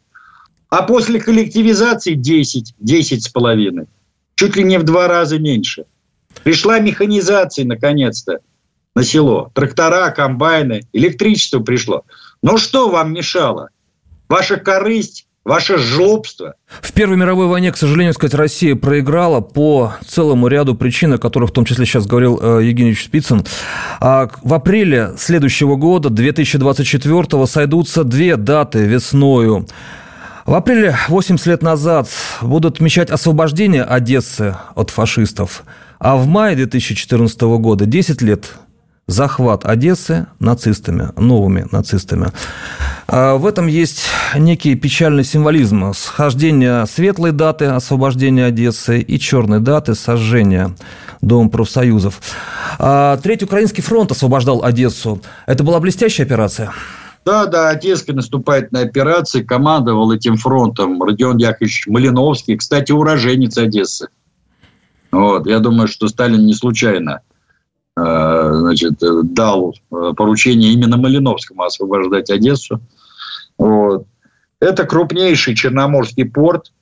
А 0.70 0.84
после 0.84 1.20
коллективизации 1.20 2.14
10, 2.14 2.74
10,5. 2.80 3.88
Чуть 4.36 4.54
ли 4.54 4.62
не 4.62 4.78
в 4.78 4.84
два 4.84 5.08
раза 5.08 5.40
меньше. 5.40 5.86
Пришла 6.44 6.78
механизация, 6.78 7.64
наконец-то 7.64 8.38
на 8.94 9.04
село. 9.04 9.50
Трактора, 9.54 10.10
комбайны, 10.10 10.82
электричество 10.92 11.60
пришло. 11.60 12.02
Но 12.42 12.56
что 12.56 12.88
вам 12.90 13.12
мешало? 13.12 13.70
Ваша 14.28 14.56
корысть, 14.56 15.26
ваше 15.44 15.78
жлобство. 15.78 16.54
В 16.82 16.92
Первой 16.92 17.16
мировой 17.16 17.46
войне, 17.46 17.72
к 17.72 17.76
сожалению, 17.76 18.12
сказать, 18.12 18.34
Россия 18.34 18.76
проиграла 18.76 19.40
по 19.40 19.94
целому 20.06 20.46
ряду 20.48 20.74
причин, 20.74 21.14
о 21.14 21.18
которых 21.18 21.50
в 21.50 21.52
том 21.52 21.64
числе 21.64 21.86
сейчас 21.86 22.06
говорил 22.06 22.38
э, 22.40 22.64
Евгений 22.64 22.94
Спицын. 22.94 23.44
А 24.00 24.28
в 24.42 24.52
апреле 24.52 25.12
следующего 25.16 25.76
года, 25.76 26.10
2024 26.10 27.46
сойдутся 27.46 28.04
две 28.04 28.36
даты 28.36 28.80
весною. 28.80 29.66
В 30.44 30.54
апреле, 30.54 30.96
80 31.08 31.46
лет 31.46 31.62
назад, 31.62 32.08
будут 32.42 32.76
отмечать 32.76 33.10
освобождение 33.10 33.84
Одессы 33.84 34.56
от 34.74 34.90
фашистов. 34.90 35.62
А 35.98 36.16
в 36.16 36.26
мае 36.26 36.56
2014 36.56 37.40
года, 37.40 37.86
10 37.86 38.22
лет 38.22 38.52
захват 39.08 39.64
Одессы 39.64 40.26
нацистами, 40.38 41.08
новыми 41.16 41.66
нацистами. 41.72 42.28
А 43.08 43.36
в 43.36 43.46
этом 43.46 43.66
есть 43.66 44.02
некий 44.36 44.76
печальный 44.76 45.24
символизм. 45.24 45.92
Схождение 45.94 46.86
светлой 46.86 47.32
даты 47.32 47.64
освобождения 47.64 48.44
Одессы 48.44 49.00
и 49.00 49.18
черной 49.18 49.58
даты 49.58 49.94
сожжения 49.96 50.76
Дома 51.20 51.48
профсоюзов. 51.48 52.20
А 52.78 53.16
Третий 53.16 53.46
Украинский 53.46 53.82
фронт 53.82 54.12
освобождал 54.12 54.62
Одессу. 54.62 55.20
Это 55.46 55.64
была 55.64 55.80
блестящая 55.80 56.26
операция? 56.26 56.72
Да, 57.24 57.46
да, 57.46 57.70
Одесская 57.70 58.14
наступательная 58.14 58.84
операция 58.84 59.42
командовал 59.42 60.12
этим 60.12 60.36
фронтом 60.36 61.02
Родион 61.02 61.38
Яковлевич 61.38 61.86
Малиновский, 61.88 62.56
кстати, 62.56 62.92
уроженец 62.92 63.58
Одессы. 63.58 64.08
Вот, 65.10 65.46
я 65.46 65.58
думаю, 65.58 65.88
что 65.88 66.08
Сталин 66.08 66.44
не 66.44 66.54
случайно 66.54 67.22
значит, 67.98 68.94
дал 69.34 69.74
э, 69.90 70.12
поручение 70.16 70.72
именно 70.72 70.96
Малиновскому 70.96 71.62
освобождать 71.62 72.30
Одессу. 72.30 72.80
Вот. 73.56 74.06
Это 74.60 74.84
крупнейший 74.84 75.54
Черноморский 75.54 76.24
порт, 76.24 76.72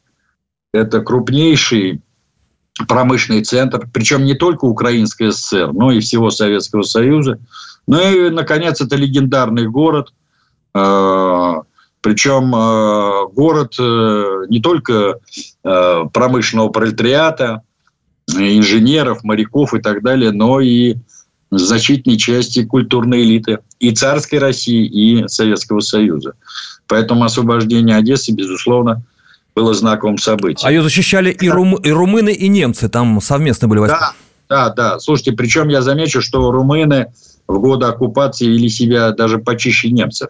это 0.72 1.00
крупнейший 1.00 2.00
промышленный 2.88 3.44
центр, 3.44 3.88
причем 3.92 4.24
не 4.24 4.34
только 4.34 4.64
Украинской 4.64 5.32
ССР, 5.32 5.72
но 5.72 5.90
и 5.90 6.00
всего 6.00 6.30
Советского 6.30 6.82
Союза. 6.82 7.38
Ну 7.86 8.00
и, 8.00 8.30
наконец, 8.30 8.80
это 8.80 8.96
легендарный 8.96 9.68
город, 9.68 10.12
э, 10.74 11.54
причем 12.02 12.50
город 13.32 13.74
не 14.48 14.60
только 14.60 15.18
промышленного 15.62 16.68
пролетариата, 16.68 17.62
инженеров, 18.28 19.24
моряков 19.24 19.74
и 19.74 19.80
так 19.80 20.02
далее, 20.02 20.32
но 20.32 20.60
и 20.60 20.96
значительной 21.50 22.18
части 22.18 22.64
культурной 22.64 23.22
элиты 23.22 23.60
и 23.78 23.92
царской 23.92 24.38
России, 24.38 24.84
и 24.86 25.28
Советского 25.28 25.80
Союза. 25.80 26.34
Поэтому 26.88 27.24
освобождение 27.24 27.96
Одессы, 27.96 28.32
безусловно, 28.32 29.02
было 29.54 29.72
знаковым 29.74 30.18
событием. 30.18 30.66
А 30.66 30.70
ее 30.70 30.82
защищали 30.82 31.30
и, 31.30 31.48
рум, 31.48 31.76
и 31.76 31.90
румыны, 31.90 32.32
и 32.32 32.48
немцы, 32.48 32.88
там 32.88 33.20
совместно 33.20 33.68
были 33.68 33.80
войска? 33.80 34.14
Да, 34.48 34.68
да, 34.68 34.74
да. 34.74 34.98
Слушайте, 34.98 35.32
причем 35.32 35.68
я 35.68 35.82
замечу, 35.82 36.20
что 36.20 36.50
румыны 36.50 37.12
в 37.48 37.58
годы 37.58 37.86
оккупации 37.86 38.46
вели 38.46 38.68
себя 38.68 39.12
даже 39.12 39.38
почище 39.38 39.90
немцев. 39.90 40.28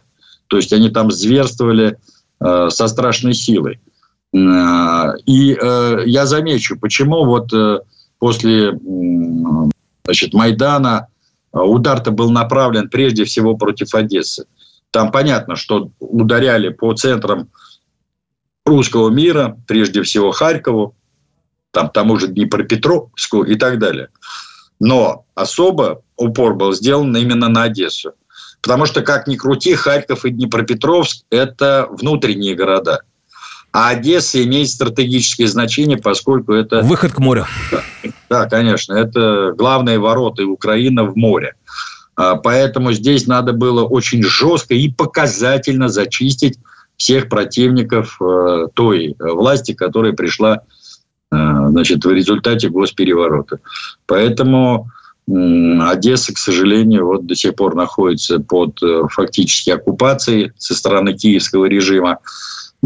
То 0.48 0.58
есть 0.58 0.72
они 0.72 0.90
там 0.90 1.10
зверствовали 1.10 1.98
э, 2.40 2.68
со 2.70 2.88
страшной 2.88 3.34
силой. 3.34 3.80
Э, 4.36 5.14
и 5.24 5.56
э, 5.60 6.02
я 6.06 6.26
замечу, 6.26 6.78
почему 6.78 7.24
вот 7.24 7.52
э, 7.52 7.80
после 8.18 8.78
значит, 10.04 10.34
Майдана 10.34 11.08
удар-то 11.52 12.10
был 12.10 12.30
направлен 12.30 12.88
прежде 12.90 13.24
всего 13.24 13.56
против 13.56 13.94
Одессы. 13.94 14.46
Там 14.90 15.10
понятно, 15.10 15.56
что 15.56 15.90
ударяли 15.98 16.68
по 16.68 16.92
центрам 16.94 17.48
русского 18.64 19.10
мира, 19.10 19.58
прежде 19.66 20.02
всего 20.02 20.32
Харькову, 20.32 20.94
там 21.70 21.88
тому 21.90 22.18
же 22.18 22.28
Днепропетровску 22.28 23.42
и 23.42 23.56
так 23.56 23.78
далее. 23.78 24.08
Но 24.78 25.24
особо 25.34 26.02
упор 26.16 26.54
был 26.54 26.72
сделан 26.72 27.16
именно 27.16 27.48
на 27.48 27.64
Одессу. 27.64 28.12
Потому 28.60 28.86
что, 28.86 29.02
как 29.02 29.26
ни 29.26 29.36
крути, 29.36 29.74
Харьков 29.74 30.24
и 30.24 30.30
Днепропетровск– 30.30 31.24
это 31.30 31.86
внутренние 31.90 32.54
города– 32.54 33.00
а 33.76 33.90
Одесса 33.90 34.42
имеет 34.42 34.70
стратегическое 34.70 35.46
значение, 35.46 35.98
поскольку 35.98 36.54
это... 36.54 36.80
Выход 36.80 37.12
к 37.12 37.18
морю. 37.18 37.44
Да, 38.30 38.46
конечно. 38.46 38.94
Это 38.94 39.52
главные 39.54 39.98
ворота 39.98 40.46
Украины 40.46 41.02
в 41.02 41.14
море. 41.14 41.56
А, 42.14 42.36
поэтому 42.36 42.94
здесь 42.94 43.26
надо 43.26 43.52
было 43.52 43.84
очень 43.84 44.22
жестко 44.22 44.72
и 44.72 44.88
показательно 44.88 45.90
зачистить 45.90 46.58
всех 46.96 47.28
противников 47.28 48.16
э, 48.18 48.68
той 48.72 49.14
власти, 49.18 49.74
которая 49.74 50.14
пришла 50.14 50.62
э, 51.30 51.36
значит, 51.68 52.02
в 52.02 52.10
результате 52.10 52.70
госпереворота. 52.70 53.58
Поэтому 54.06 54.90
Одесса, 55.28 56.32
к 56.32 56.38
сожалению, 56.38 57.04
вот 57.04 57.26
до 57.26 57.34
сих 57.34 57.54
пор 57.56 57.74
находится 57.74 58.38
под 58.38 58.82
э, 58.82 59.02
фактически 59.10 59.68
оккупацией 59.68 60.52
со 60.56 60.74
стороны 60.74 61.12
киевского 61.12 61.66
режима. 61.66 62.20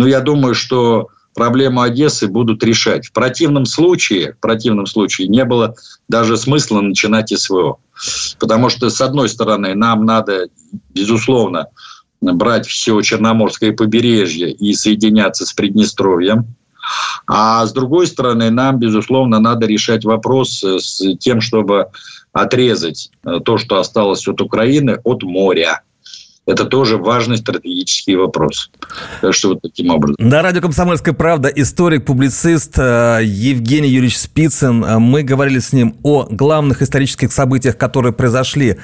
Но 0.00 0.06
я 0.06 0.20
думаю, 0.20 0.54
что 0.54 1.08
проблему 1.34 1.82
Одессы 1.82 2.26
будут 2.26 2.64
решать. 2.64 3.08
В 3.08 3.12
противном 3.12 3.66
случае, 3.66 4.32
в 4.32 4.38
противном 4.38 4.86
случае 4.86 5.28
не 5.28 5.44
было 5.44 5.74
даже 6.08 6.38
смысла 6.38 6.80
начинать 6.80 7.38
СВО. 7.38 7.76
Потому 8.38 8.70
что, 8.70 8.88
с 8.88 8.98
одной 9.02 9.28
стороны, 9.28 9.74
нам 9.74 10.06
надо, 10.06 10.48
безусловно, 10.94 11.66
брать 12.22 12.66
все 12.66 12.98
Черноморское 13.02 13.72
побережье 13.72 14.50
и 14.50 14.72
соединяться 14.72 15.44
с 15.44 15.52
Приднестровьем. 15.52 16.46
А 17.26 17.66
с 17.66 17.72
другой 17.74 18.06
стороны, 18.06 18.48
нам, 18.48 18.78
безусловно, 18.78 19.38
надо 19.38 19.66
решать 19.66 20.06
вопрос 20.06 20.64
с 20.64 21.14
тем, 21.18 21.42
чтобы 21.42 21.88
отрезать 22.32 23.10
э, 23.22 23.40
то, 23.44 23.58
что 23.58 23.78
осталось 23.78 24.26
от 24.26 24.40
Украины, 24.40 24.98
от 25.04 25.24
моря. 25.24 25.82
Это 26.46 26.64
тоже 26.64 26.96
важный 26.96 27.36
стратегический 27.36 28.16
вопрос. 28.16 28.70
Так 29.20 29.34
что 29.34 29.50
вот 29.50 29.62
таким 29.62 29.90
образом. 29.90 30.16
На 30.18 30.42
радио 30.42 30.62
«Комсомольская 30.62 31.14
правда» 31.14 31.48
историк, 31.48 32.06
публицист 32.06 32.78
э, 32.78 33.20
Евгений 33.22 33.88
Юрьевич 33.88 34.18
Спицын. 34.18 34.82
Э, 34.82 34.98
мы 34.98 35.22
говорили 35.22 35.58
с 35.58 35.72
ним 35.72 35.96
о 36.02 36.26
главных 36.30 36.80
исторических 36.80 37.30
событиях, 37.32 37.76
которые 37.76 38.12
произошли 38.12 38.78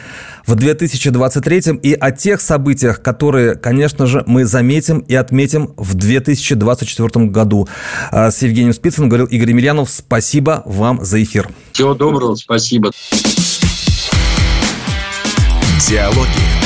в 0.46 0.54
2023 0.54 1.80
и 1.82 1.94
о 1.94 2.12
тех 2.12 2.42
событиях, 2.42 3.02
которые, 3.02 3.56
конечно 3.56 4.06
же, 4.06 4.22
мы 4.26 4.44
заметим 4.44 4.98
и 5.00 5.14
отметим 5.14 5.72
в 5.76 5.94
2024 5.94 7.26
году. 7.26 7.68
Э, 8.12 8.30
с 8.30 8.42
Евгением 8.42 8.74
Спицыным 8.74 9.08
говорил 9.08 9.26
Игорь 9.26 9.48
Емельянов. 9.50 9.88
Спасибо 9.88 10.62
вам 10.66 11.02
за 11.02 11.22
эфир. 11.22 11.48
Всего 11.72 11.94
доброго, 11.94 12.34
спасибо. 12.34 12.92
Диалоги 15.88 16.65